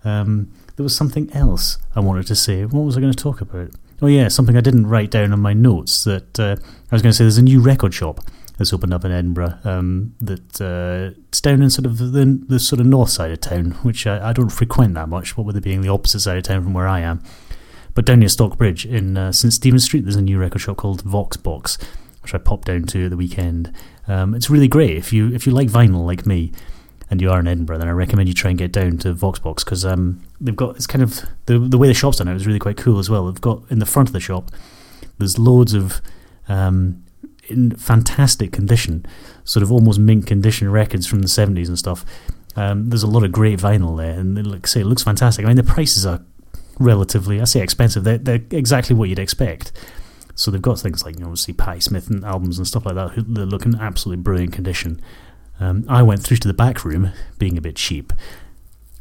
Um, 0.03 0.51
there 0.75 0.83
was 0.83 0.95
something 0.95 1.31
else 1.33 1.77
I 1.95 2.01
wanted 2.01 2.27
to 2.27 2.35
say. 2.35 2.65
What 2.65 2.81
was 2.81 2.97
I 2.97 3.01
going 3.01 3.13
to 3.13 3.23
talk 3.23 3.39
about? 3.39 3.71
Oh 4.01 4.07
yeah, 4.07 4.27
something 4.29 4.55
I 4.55 4.61
didn't 4.61 4.87
write 4.87 5.11
down 5.11 5.33
on 5.33 5.39
my 5.41 5.53
notes. 5.53 6.03
That 6.03 6.39
uh, 6.39 6.55
I 6.91 6.95
was 6.95 7.01
going 7.01 7.11
to 7.11 7.13
say. 7.13 7.23
There's 7.23 7.37
a 7.37 7.43
new 7.43 7.61
record 7.61 7.93
shop 7.93 8.21
that's 8.57 8.73
opened 8.73 8.93
up 8.93 9.05
in 9.05 9.11
Edinburgh. 9.11 9.59
Um, 9.63 10.15
that 10.21 10.61
uh, 10.61 11.19
it's 11.29 11.41
down 11.41 11.61
in 11.61 11.69
sort 11.69 11.85
of 11.85 11.97
the, 11.97 12.43
the 12.47 12.59
sort 12.59 12.79
of 12.79 12.85
north 12.85 13.09
side 13.09 13.31
of 13.31 13.41
town, 13.41 13.71
which 13.83 14.07
I, 14.07 14.29
I 14.29 14.33
don't 14.33 14.49
frequent 14.49 14.93
that 14.95 15.09
much. 15.09 15.35
What 15.35 15.45
with 15.45 15.57
it 15.57 15.63
being 15.63 15.81
the 15.81 15.89
opposite 15.89 16.21
side 16.21 16.37
of 16.37 16.43
town 16.43 16.63
from 16.63 16.73
where 16.73 16.87
I 16.87 17.01
am. 17.01 17.21
But 17.93 18.05
down 18.05 18.19
near 18.19 18.29
Stockbridge 18.29 18.85
in 18.85 19.17
uh, 19.17 19.31
St 19.31 19.51
Stephen 19.51 19.79
Street, 19.79 20.05
there's 20.05 20.15
a 20.15 20.21
new 20.21 20.39
record 20.39 20.59
shop 20.59 20.77
called 20.77 21.03
Voxbox, 21.03 21.81
which 22.21 22.33
I 22.33 22.37
popped 22.37 22.67
down 22.67 22.83
to 22.83 23.05
at 23.05 23.09
the 23.09 23.17
weekend. 23.17 23.73
Um, 24.07 24.33
it's 24.33 24.49
really 24.49 24.67
great 24.67 24.95
if 24.97 25.11
you 25.11 25.33
if 25.33 25.45
you 25.45 25.53
like 25.53 25.67
vinyl 25.67 26.05
like 26.05 26.25
me, 26.25 26.51
and 27.09 27.21
you 27.21 27.31
are 27.31 27.39
in 27.39 27.47
Edinburgh, 27.47 27.79
then 27.79 27.87
I 27.87 27.91
recommend 27.91 28.27
you 28.27 28.35
try 28.35 28.49
and 28.49 28.57
get 28.57 28.71
down 28.71 28.97
to 28.99 29.13
Voxbox 29.13 29.65
because 29.65 29.85
um, 29.85 30.21
they've 30.39 30.55
got 30.55 30.75
it's 30.75 30.87
kind 30.87 31.03
of 31.03 31.25
the 31.45 31.57
the 31.57 31.77
way 31.77 31.87
the 31.87 31.93
shop's 31.93 32.17
done 32.17 32.27
it 32.27 32.35
is 32.35 32.45
really 32.45 32.59
quite 32.59 32.77
cool 32.77 32.99
as 32.99 33.09
well. 33.09 33.25
They've 33.25 33.41
got 33.41 33.63
in 33.69 33.79
the 33.79 33.85
front 33.85 34.09
of 34.09 34.13
the 34.13 34.19
shop, 34.19 34.51
there's 35.17 35.39
loads 35.39 35.73
of 35.73 36.01
um, 36.47 37.03
in 37.49 37.71
fantastic 37.71 38.51
condition, 38.51 39.05
sort 39.43 39.63
of 39.63 39.71
almost 39.71 39.99
mint 39.99 40.27
condition 40.27 40.71
records 40.71 41.07
from 41.07 41.21
the 41.21 41.27
70s 41.27 41.67
and 41.67 41.77
stuff. 41.77 42.05
Um, 42.55 42.89
there's 42.89 43.03
a 43.03 43.07
lot 43.07 43.23
of 43.23 43.31
great 43.31 43.59
vinyl 43.59 43.97
there, 43.97 44.19
and 44.19 44.45
like 44.45 44.67
say, 44.67 44.81
it 44.81 44.85
looks 44.85 45.03
fantastic. 45.03 45.45
I 45.45 45.47
mean, 45.47 45.57
the 45.57 45.63
prices 45.63 46.05
are 46.05 46.21
relatively, 46.79 47.41
I 47.41 47.43
say 47.45 47.61
expensive, 47.61 48.03
they're, 48.03 48.17
they're 48.17 48.41
exactly 48.51 48.95
what 48.95 49.09
you'd 49.09 49.19
expect. 49.19 49.71
So 50.35 50.51
they've 50.51 50.61
got 50.61 50.79
things 50.79 51.03
like, 51.03 51.15
you 51.15 51.21
know, 51.21 51.27
obviously, 51.27 51.53
Patti 51.53 51.81
Smith 51.81 52.09
and 52.09 52.23
albums 52.23 52.57
and 52.57 52.65
stuff 52.67 52.85
like 52.85 52.95
that, 52.95 53.13
they 53.15 53.41
look 53.41 53.65
in 53.65 53.75
absolutely 53.75 54.23
brilliant 54.23 54.53
condition. 54.53 55.01
Um, 55.59 55.85
I 55.89 56.03
went 56.03 56.21
through 56.23 56.37
to 56.37 56.47
the 56.47 56.53
back 56.53 56.85
room, 56.85 57.11
being 57.37 57.57
a 57.57 57.61
bit 57.61 57.75
cheap, 57.75 58.13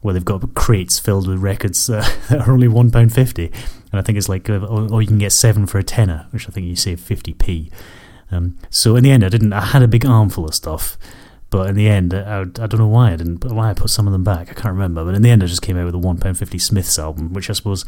where 0.01 0.14
they've 0.14 0.25
got 0.25 0.55
crates 0.55 0.99
filled 0.99 1.29
with 1.29 1.38
records 1.38 1.88
uh, 1.88 2.09
that 2.29 2.49
are 2.49 2.53
only 2.53 2.68
£1.50. 2.68 3.47
And 3.90 4.01
I 4.01 4.03
think 4.03 4.18
it's 4.18 4.29
like, 4.29 4.51
uh, 4.51 4.64
or, 4.66 4.92
or 4.92 5.03
you 5.03 5.09
can 5.09 5.18
get 5.18 5.33
seven 5.33 5.66
for 5.66 5.79
a 5.79 5.85
tenner, 5.85 6.27
which 6.31 6.49
I 6.49 6.53
think 6.53 6.66
you 6.66 6.77
save 6.77 7.01
50p. 7.01 7.71
Um, 8.31 8.59
so 8.71 8.97
in 8.97 9.05
the 9.05 9.11
end, 9.11 9.25
I 9.25 9.29
didn't. 9.29 9.53
I 9.53 9.64
had 9.64 9.83
a 9.83 9.88
big 9.88 10.05
armful 10.05 10.44
of 10.44 10.55
stuff, 10.55 10.99
but 11.51 11.71
in 11.71 11.77
the 11.77 11.88
end, 11.88 12.12
I, 12.12 12.40
I 12.40 12.44
don't 12.44 12.79
know 12.79 12.87
why 12.87 13.12
I 13.12 13.16
didn't. 13.16 13.44
Why 13.44 13.71
I 13.71 13.75
put 13.75 13.90
some 13.90 14.07
of 14.07 14.12
them 14.12 14.25
back, 14.25 14.51
I 14.51 14.55
can't 14.55 14.75
remember. 14.75 15.05
But 15.05 15.14
in 15.14 15.23
the 15.23 15.31
end, 15.31 15.42
I 15.42 15.47
just 15.47 15.62
came 15.62 15.79
out 15.79 15.87
with 15.87 15.94
a 15.94 15.99
one 15.99 16.18
pound 16.18 16.38
fifty 16.38 16.59
Smiths 16.59 16.99
album, 16.99 17.33
which 17.33 17.49
I 17.49 17.55
suppose 17.55 17.85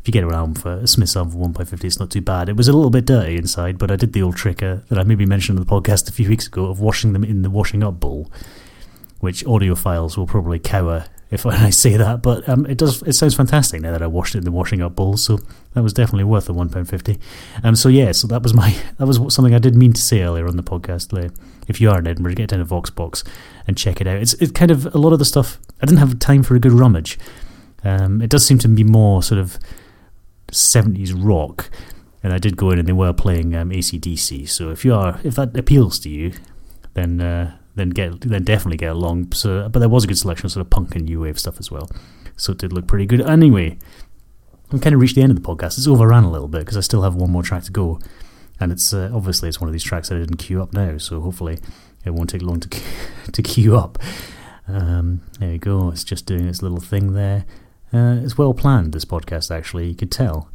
if 0.00 0.08
you 0.08 0.12
get 0.12 0.24
album 0.24 0.54
for 0.54 0.72
a 0.72 0.86
Smiths 0.86 1.14
album 1.16 1.32
for 1.32 1.38
one 1.38 1.52
pound 1.52 1.68
fifty, 1.68 1.86
it's 1.86 2.00
not 2.00 2.10
too 2.10 2.22
bad. 2.22 2.48
It 2.48 2.56
was 2.56 2.68
a 2.68 2.72
little 2.72 2.90
bit 2.90 3.04
dirty 3.04 3.36
inside, 3.36 3.78
but 3.78 3.90
I 3.90 3.96
did 3.96 4.12
the 4.14 4.22
old 4.22 4.36
trick 4.36 4.62
uh, 4.62 4.78
that 4.88 4.98
I 4.98 5.02
maybe 5.02 5.26
mentioned 5.26 5.58
on 5.58 5.64
the 5.64 5.70
podcast 5.70 6.08
a 6.08 6.12
few 6.12 6.28
weeks 6.28 6.46
ago 6.46 6.66
of 6.66 6.80
washing 6.80 7.12
them 7.12 7.22
in 7.22 7.42
the 7.42 7.50
washing 7.50 7.82
up 7.82 8.00
bowl, 8.00 8.30
which 9.18 9.44
audiophiles 9.44 10.16
will 10.16 10.26
probably 10.26 10.58
cower 10.58 11.04
if 11.30 11.44
I 11.46 11.70
say 11.70 11.96
that. 11.96 12.22
But 12.22 12.48
um, 12.48 12.64
it 12.66 12.78
does. 12.78 13.02
It 13.02 13.12
sounds 13.12 13.34
fantastic 13.34 13.80
now 13.82 13.92
that 13.92 14.02
I 14.02 14.06
washed 14.06 14.34
it 14.34 14.38
in 14.38 14.44
the 14.44 14.50
washing 14.50 14.80
up 14.80 14.96
bowl. 14.96 15.18
So 15.18 15.38
that 15.74 15.82
was 15.82 15.92
definitely 15.92 16.24
worth 16.24 16.46
the 16.46 16.54
one 16.54 16.70
pound 16.70 16.88
fifty. 16.88 17.18
Um, 17.62 17.76
so 17.76 17.88
yeah, 17.88 18.12
so 18.12 18.26
that 18.28 18.42
was 18.42 18.54
my 18.54 18.76
that 18.98 19.06
was 19.06 19.18
something 19.34 19.54
I 19.54 19.58
did 19.58 19.76
mean 19.76 19.92
to 19.92 20.00
say 20.00 20.22
earlier 20.22 20.46
on 20.48 20.56
the 20.56 20.62
podcast. 20.62 21.12
Like, 21.12 21.32
if 21.68 21.80
you 21.80 21.90
are 21.90 21.98
in 21.98 22.06
Edinburgh, 22.06 22.34
get 22.34 22.48
down 22.48 22.60
to 22.60 22.64
Voxbox 22.64 23.26
and 23.66 23.76
check 23.76 24.00
it 24.00 24.06
out. 24.06 24.16
It's 24.16 24.34
it 24.34 24.54
kind 24.54 24.70
of 24.70 24.94
a 24.94 24.98
lot 24.98 25.12
of 25.12 25.18
the 25.18 25.24
stuff. 25.24 25.58
I 25.82 25.86
didn't 25.86 25.98
have 25.98 26.18
time 26.18 26.42
for 26.42 26.54
a 26.54 26.60
good 26.60 26.72
rummage. 26.72 27.18
Um, 27.82 28.20
it 28.20 28.28
does 28.28 28.44
seem 28.44 28.58
to 28.58 28.68
be 28.68 28.84
more 28.84 29.22
sort 29.22 29.40
of 29.40 29.58
seventies 30.52 31.12
rock. 31.12 31.70
And 32.22 32.34
I 32.34 32.38
did 32.38 32.58
go 32.58 32.70
in, 32.70 32.78
and 32.78 32.86
they 32.86 32.92
were 32.92 33.14
playing 33.14 33.56
um, 33.56 33.70
ACDC. 33.70 34.46
So 34.48 34.70
if 34.70 34.84
you 34.84 34.94
are, 34.94 35.18
if 35.24 35.36
that 35.36 35.56
appeals 35.56 35.98
to 36.00 36.10
you, 36.10 36.32
then 36.92 37.20
uh, 37.20 37.56
then 37.76 37.90
get 37.90 38.20
then 38.20 38.44
definitely 38.44 38.76
get 38.76 38.92
along. 38.92 39.32
So, 39.32 39.68
but 39.68 39.78
there 39.78 39.88
was 39.88 40.04
a 40.04 40.06
good 40.06 40.18
selection 40.18 40.46
of 40.46 40.52
sort 40.52 40.66
of 40.66 40.70
punk 40.70 40.94
and 40.94 41.06
new 41.06 41.20
wave 41.20 41.38
stuff 41.38 41.58
as 41.58 41.70
well. 41.70 41.88
So 42.36 42.52
it 42.52 42.58
did 42.58 42.72
look 42.72 42.86
pretty 42.86 43.06
good. 43.06 43.20
Anyway, 43.22 43.78
we 44.70 44.78
kind 44.78 44.94
of 44.94 45.00
reached 45.00 45.14
the 45.14 45.22
end 45.22 45.30
of 45.30 45.42
the 45.42 45.46
podcast. 45.46 45.78
It's 45.78 45.86
overran 45.86 46.24
a 46.24 46.30
little 46.30 46.48
bit 46.48 46.60
because 46.60 46.76
I 46.76 46.80
still 46.80 47.02
have 47.02 47.14
one 47.14 47.30
more 47.30 47.42
track 47.42 47.64
to 47.64 47.72
go, 47.72 48.00
and 48.58 48.72
it's 48.72 48.92
uh, 48.92 49.10
obviously 49.14 49.48
it's 49.48 49.60
one 49.60 49.68
of 49.68 49.72
these 49.72 49.84
tracks 49.84 50.08
that 50.08 50.16
I 50.16 50.18
didn't 50.18 50.36
queue 50.36 50.62
up 50.62 50.72
now. 50.72 50.98
So 50.98 51.20
hopefully 51.20 51.58
it 52.04 52.10
won't 52.10 52.30
take 52.30 52.42
long 52.42 52.60
to 52.60 52.68
to 53.32 53.42
queue 53.42 53.76
up. 53.76 53.98
Um, 54.68 55.22
there 55.38 55.52
you 55.52 55.58
go. 55.58 55.90
It's 55.90 56.04
just 56.04 56.26
doing 56.26 56.46
its 56.46 56.62
little 56.62 56.80
thing 56.80 57.14
there. 57.14 57.44
Uh, 57.92 58.20
it's 58.22 58.38
well 58.38 58.54
planned. 58.54 58.92
This 58.92 59.04
podcast 59.04 59.54
actually, 59.54 59.88
you 59.88 59.94
could 59.94 60.12
tell. 60.12 60.48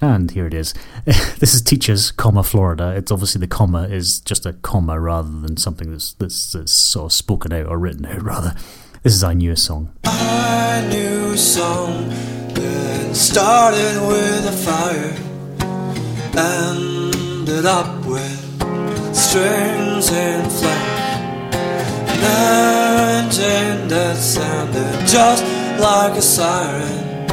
And 0.00 0.30
here 0.32 0.46
it 0.46 0.54
is. 0.54 0.74
this 1.04 1.54
is 1.54 1.62
Teachers, 1.62 2.10
comma 2.10 2.42
Florida. 2.42 2.94
It's 2.96 3.12
obviously 3.12 3.40
the 3.40 3.46
comma 3.46 3.84
is 3.84 4.20
just 4.20 4.44
a 4.44 4.54
comma 4.54 4.98
rather 4.98 5.30
than 5.30 5.56
something 5.56 5.92
that's, 5.92 6.14
that's, 6.14 6.52
that's 6.52 6.72
sort 6.72 7.06
of 7.06 7.12
spoken 7.12 7.52
out 7.52 7.66
or 7.66 7.78
written 7.78 8.04
out. 8.06 8.22
Rather, 8.22 8.54
this 9.02 9.14
is 9.14 9.22
our 9.22 9.34
newest 9.34 9.64
song. 9.64 9.92
Our 10.04 10.82
new 10.88 11.36
song 11.36 12.10
started 13.14 14.06
with 14.08 14.46
a 14.46 14.52
fire, 14.52 15.14
ended 16.36 17.66
up 17.66 18.04
with 18.06 19.14
strings 19.14 20.10
and 20.10 20.50
flames, 20.50 21.02
that 23.88 24.16
sounded 24.16 25.06
just 25.06 25.61
like 25.78 26.16
a 26.16 26.22
siren 26.22 27.28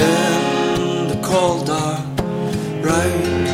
in 0.00 1.08
the 1.08 1.20
cold 1.22 1.66
dark 1.66 2.00
rain. 2.82 3.46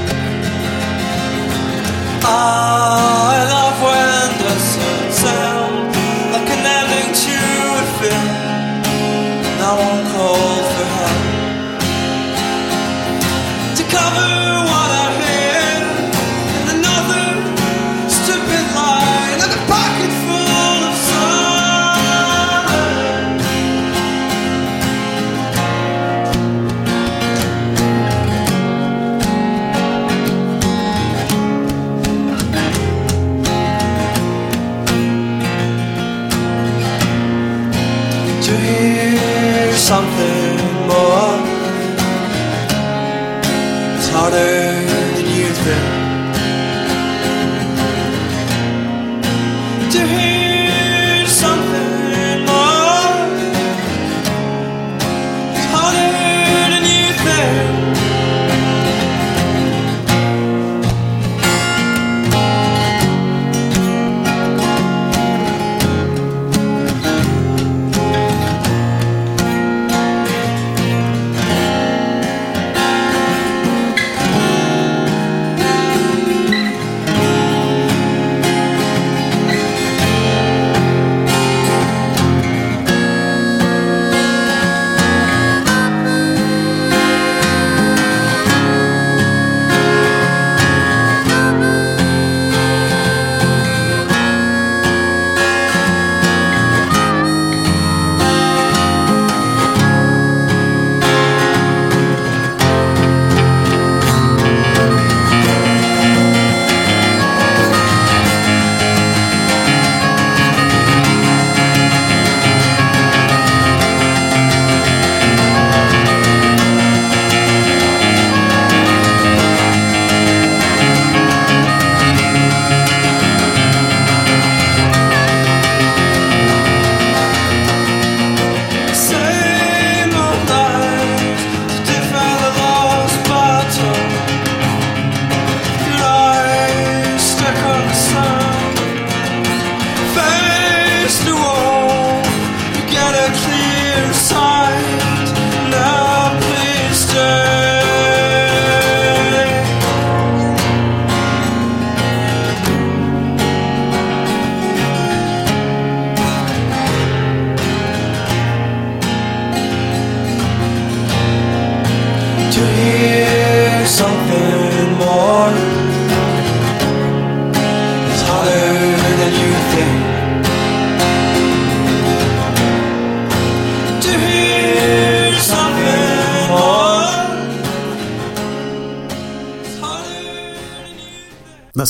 I 2.28 3.46
love 3.54 3.76
when 3.86 4.28
the 4.42 4.54
sun 4.72 5.12
sounds 5.24 5.96
like 6.32 6.48
an 6.56 6.66
ending 6.78 7.12
to 7.24 7.38
a 7.82 7.86
film. 8.00 8.28
No 9.60 9.70
one 9.88 10.02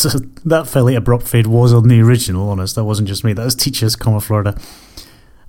That's 0.03 0.15
a, 0.15 0.21
that 0.45 0.69
fairly 0.69 0.95
abrupt 0.95 1.27
fade 1.27 1.47
was 1.47 1.73
on 1.73 1.89
the 1.89 2.01
original. 2.03 2.51
Honest, 2.51 2.75
that 2.75 2.85
wasn't 2.85 3.09
just 3.09 3.25
me. 3.25 3.33
That 3.33 3.45
was 3.45 3.55
Teachers, 3.55 3.97
comma 3.97 4.21
Florida, 4.21 4.59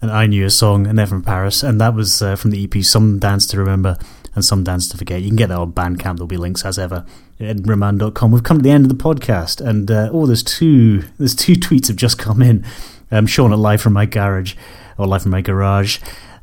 and 0.01 0.09
I 0.09 0.25
knew 0.25 0.45
a 0.45 0.49
song, 0.49 0.87
and 0.87 0.97
they're 0.97 1.07
from 1.07 1.23
Paris, 1.23 1.63
and 1.63 1.81
that 1.81 1.93
was 1.93 2.21
uh, 2.21 2.35
from 2.35 2.51
the 2.51 2.63
EP 2.63 2.83
Some 2.83 3.19
Dance 3.19 3.45
to 3.47 3.57
Remember 3.57 3.97
and 4.35 4.45
Some 4.45 4.63
Dance 4.63 4.87
to 4.89 4.97
Forget. 4.97 5.21
You 5.21 5.29
can 5.29 5.35
get 5.35 5.49
that 5.49 5.57
on 5.57 5.73
Bandcamp. 5.73 6.15
There'll 6.15 6.27
be 6.27 6.37
links 6.37 6.63
as 6.63 6.79
ever 6.79 7.05
roman.com. 7.39 8.31
We've 8.31 8.43
come 8.43 8.57
to 8.57 8.63
the 8.63 8.71
end 8.71 8.85
of 8.85 8.89
the 8.89 9.03
podcast, 9.03 9.59
and 9.59 9.91
uh, 9.91 10.09
oh, 10.11 10.25
there's 10.25 10.43
two 10.43 11.03
there's 11.17 11.35
two 11.35 11.53
tweets 11.55 11.87
have 11.87 11.97
just 11.97 12.17
come 12.17 12.41
in. 12.41 12.65
Um, 13.11 13.27
Sean 13.27 13.51
at 13.51 13.59
Live 13.59 13.81
from 13.81 13.93
My 13.93 14.05
Garage 14.05 14.55
or 14.97 15.07
Live 15.07 15.23
from 15.23 15.31
My 15.31 15.41
Garage. 15.41 15.99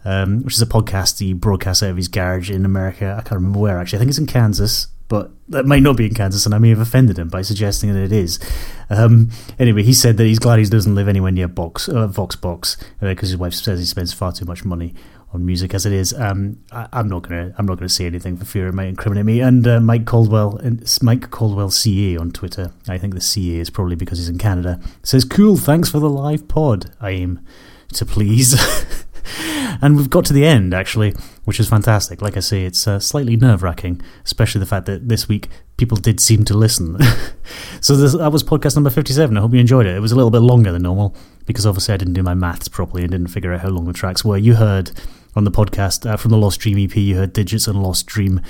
Um, 0.07 0.43
which 0.43 0.53
is 0.53 0.61
a 0.61 0.67
podcast 0.67 1.19
he 1.19 1.33
broadcasts 1.33 1.83
out 1.83 1.89
of 1.89 1.97
his 1.97 2.09
garage 2.09 2.51
in 2.51 2.67
America. 2.67 3.15
I 3.17 3.23
can't 3.23 3.37
remember 3.37 3.59
where 3.59 3.79
actually. 3.79 3.97
I 3.97 4.01
think 4.01 4.11
it's 4.11 4.19
in 4.19 4.27
Kansas, 4.27 4.89
but 5.15 5.31
that 5.49 5.65
might 5.65 5.85
not 5.85 5.97
be 5.97 6.07
in 6.07 6.13
Kansas, 6.13 6.45
and 6.45 6.53
I 6.53 6.59
may 6.59 6.71
have 6.71 6.81
offended 6.81 7.21
him 7.21 7.29
by 7.29 7.43
suggesting 7.43 7.95
that 7.95 8.03
it 8.03 8.11
is. 8.11 8.41
Um, 8.91 9.31
anyway, 9.61 9.85
he 9.85 9.93
said 9.93 10.17
that 10.17 10.25
he's 10.25 10.41
glad 10.41 10.59
he 10.59 10.65
doesn't 10.65 10.97
live 10.97 11.07
anywhere 11.07 11.31
near 11.31 11.47
Box 11.47 11.89
uh, 11.89 12.09
Voxbox 12.09 12.77
because 12.99 13.29
his 13.29 13.39
wife 13.39 13.55
says 13.55 13.79
he 13.79 13.85
spends 13.85 14.13
far 14.13 14.33
too 14.33 14.45
much 14.45 14.65
money 14.65 14.93
on 15.33 15.47
music 15.47 15.73
as 15.73 15.87
it 15.87 15.93
is. 15.93 16.13
Um, 16.15 16.59
I, 16.73 16.89
I'm 16.93 17.09
not 17.09 17.23
gonna 17.23 17.55
I'm 17.57 17.65
not 17.65 17.79
gonna 17.79 17.89
say 17.89 18.07
anything 18.07 18.37
for 18.37 18.45
fear 18.45 18.67
it 18.67 18.75
might 18.75 18.89
incriminate 18.89 19.25
me. 19.25 19.39
And 19.39 19.65
uh, 19.69 19.79
Mike 19.79 20.05
Caldwell 20.05 20.57
and 20.57 20.85
Mike 21.01 21.31
Caldwell 21.31 21.71
CA 21.71 22.17
on 22.17 22.33
Twitter. 22.33 22.73
I 22.89 22.99
think 22.99 23.15
the 23.15 23.21
CA 23.21 23.61
is 23.61 23.71
probably 23.71 23.95
because 23.95 24.19
he's 24.19 24.29
in 24.29 24.39
Canada. 24.39 24.81
Says 25.05 25.25
cool. 25.25 25.57
Thanks 25.57 25.89
for 25.89 26.01
the 26.01 26.11
live 26.11 26.49
pod. 26.49 26.91
I 27.01 27.11
aim 27.11 27.39
to 27.93 28.05
please. 28.05 28.61
and 29.81 29.97
we've 29.97 30.11
got 30.11 30.25
to 30.25 30.33
the 30.33 30.45
end 30.45 30.75
actually, 30.75 31.15
which 31.45 31.61
is 31.61 31.69
fantastic. 31.69 32.21
Like 32.23 32.37
I 32.37 32.41
say, 32.41 32.65
it's 32.65 32.87
uh, 32.87 32.99
slightly 32.99 33.37
nerve 33.37 33.63
wracking, 33.63 34.01
especially 34.25 34.59
the 34.59 34.67
fact 34.67 34.87
that 34.87 35.09
this 35.09 35.29
week 35.29 35.49
people 35.77 35.97
did 35.97 36.21
seem 36.21 36.45
to 36.45 36.55
listen. 36.55 36.99
so 37.81 37.97
this, 37.97 38.15
that 38.15 38.33
was 38.33 38.43
podcast 38.43 38.75
number 38.77 38.91
fifty-seven. 38.91 39.37
I 39.37 39.41
hope 39.41 39.53
you 39.53 39.61
enjoyed 39.61 39.87
it. 39.87 39.97
It 39.97 40.01
was 40.01 40.13
a 40.13 40.17
little 40.17 40.31
bit 40.31 40.41
longer 40.41 40.73
than 40.73 40.83
normal 40.83 41.15
because 41.47 41.67
obviously 41.67 41.95
I 41.95 41.99
didn't 41.99 42.15
do 42.15 42.23
my 42.23 42.35
maths 42.35 42.69
properly 42.69 43.03
and 43.03 43.13
didn't 43.13 43.29
figure 43.29 43.53
out 43.53 43.61
how 43.61 43.69
long 43.69 43.85
the 43.87 43.93
tracks 43.93 44.25
were. 44.25 44.37
You 44.37 44.55
heard 44.55 44.91
on 45.37 45.45
the 45.45 45.51
podcast 45.51 46.09
uh, 46.09 46.17
from 46.17 46.31
the 46.31 46.39
Lost 46.39 46.61
Dream 46.61 46.79
EP, 46.79 46.97
you 46.97 47.17
heard 47.17 47.33
Digits 47.33 47.67
and 47.67 47.83
Lost 47.83 48.07
Dream. 48.07 48.41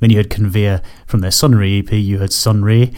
Then 0.00 0.10
you 0.10 0.16
heard 0.16 0.30
Conveyor 0.30 0.82
from 1.06 1.20
their 1.20 1.30
Sun 1.30 1.54
Ray 1.54 1.78
EP. 1.78 1.92
You 1.92 2.18
heard 2.18 2.32
Sun 2.32 2.64
Ray. 2.64 2.92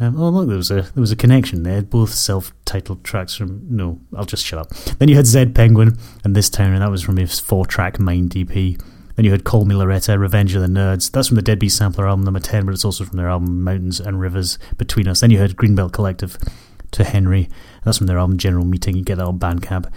Um, 0.00 0.20
oh 0.20 0.30
look, 0.30 0.48
there 0.48 0.56
was 0.56 0.70
a 0.70 0.82
there 0.82 1.00
was 1.00 1.12
a 1.12 1.16
connection 1.16 1.62
there. 1.62 1.82
Both 1.82 2.14
self-titled 2.14 3.04
tracks 3.04 3.34
from 3.34 3.66
no, 3.68 4.00
I'll 4.16 4.24
just 4.24 4.44
shut 4.44 4.58
up. 4.58 4.70
Then 4.98 5.08
you 5.08 5.16
had 5.16 5.26
Zed 5.26 5.54
Penguin 5.54 5.98
and 6.24 6.34
This 6.34 6.50
Town, 6.50 6.72
and 6.72 6.82
that 6.82 6.90
was 6.90 7.02
from 7.02 7.18
his 7.18 7.38
four-track 7.38 8.00
Mind 8.00 8.36
EP. 8.36 8.80
Then 9.16 9.24
you 9.24 9.30
had 9.30 9.44
Call 9.44 9.64
Me 9.64 9.74
Loretta, 9.74 10.18
Revenge 10.18 10.54
of 10.54 10.62
the 10.62 10.68
Nerds. 10.68 11.10
That's 11.10 11.28
from 11.28 11.36
the 11.36 11.42
Dead 11.42 11.58
Bees 11.58 11.74
Sampler 11.74 12.08
album 12.08 12.24
number 12.24 12.40
ten, 12.40 12.64
but 12.64 12.72
it's 12.72 12.84
also 12.84 13.04
from 13.04 13.16
their 13.16 13.28
album 13.28 13.62
Mountains 13.62 14.00
and 14.00 14.20
Rivers 14.20 14.58
Between 14.76 15.08
Us. 15.08 15.20
Then 15.20 15.30
you 15.30 15.38
heard 15.38 15.56
Greenbelt 15.56 15.92
Collective 15.92 16.38
to 16.92 17.04
Henry. 17.04 17.48
That's 17.84 17.98
from 17.98 18.06
their 18.06 18.18
album 18.18 18.38
General 18.38 18.64
Meeting. 18.64 18.96
You 18.96 19.02
get 19.02 19.16
that 19.16 19.26
on 19.26 19.38
Bandcamp. 19.38 19.90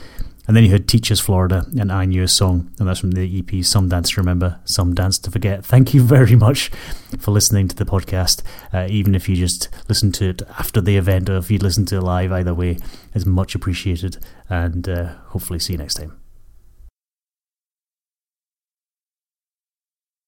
And 0.47 0.55
then 0.55 0.63
you 0.63 0.70
heard 0.70 0.88
Teachers 0.88 1.20
Florida 1.20 1.66
and 1.80 1.91
I 1.91 2.05
Knew 2.05 2.22
a 2.22 2.28
Song, 2.28 2.72
and 2.78 2.88
that's 2.88 2.99
from 2.99 3.11
the 3.11 3.39
EP 3.39 3.66
Some 3.66 3.89
Dance 3.89 4.11
to 4.11 4.22
Remember, 4.22 4.59
Some 4.63 4.93
Dance 4.93 5.18
to 5.20 5.32
Forget. 5.32 5.66
Thank 5.66 5.93
you 5.93 6.03
very 6.03 6.36
much 6.36 6.70
for 7.18 7.32
listening 7.32 7.68
to 7.68 7.76
the 7.76 7.86
podcast. 7.86 8.43
Uh, 8.72 8.86
even 8.89 9.16
if 9.16 9.28
you 9.28 9.36
just 9.36 9.70
listen 9.89 10.11
to 10.13 10.30
it 10.30 10.43
after 10.59 10.82
the 10.82 10.97
event 10.97 11.30
or 11.30 11.38
if 11.38 11.49
you 11.49 11.57
listen 11.57 11.86
to 11.88 11.97
it 11.97 12.01
live, 12.01 12.32
either 12.32 12.53
way, 12.53 12.78
it's 13.16 13.26
much 13.26 13.55
appreciated. 13.55 14.18
And 14.47 14.88
uh, 14.88 15.16
hopefully, 15.28 15.57
see 15.57 15.74
you 15.74 15.80
next 15.80 15.95
time. 15.95 16.24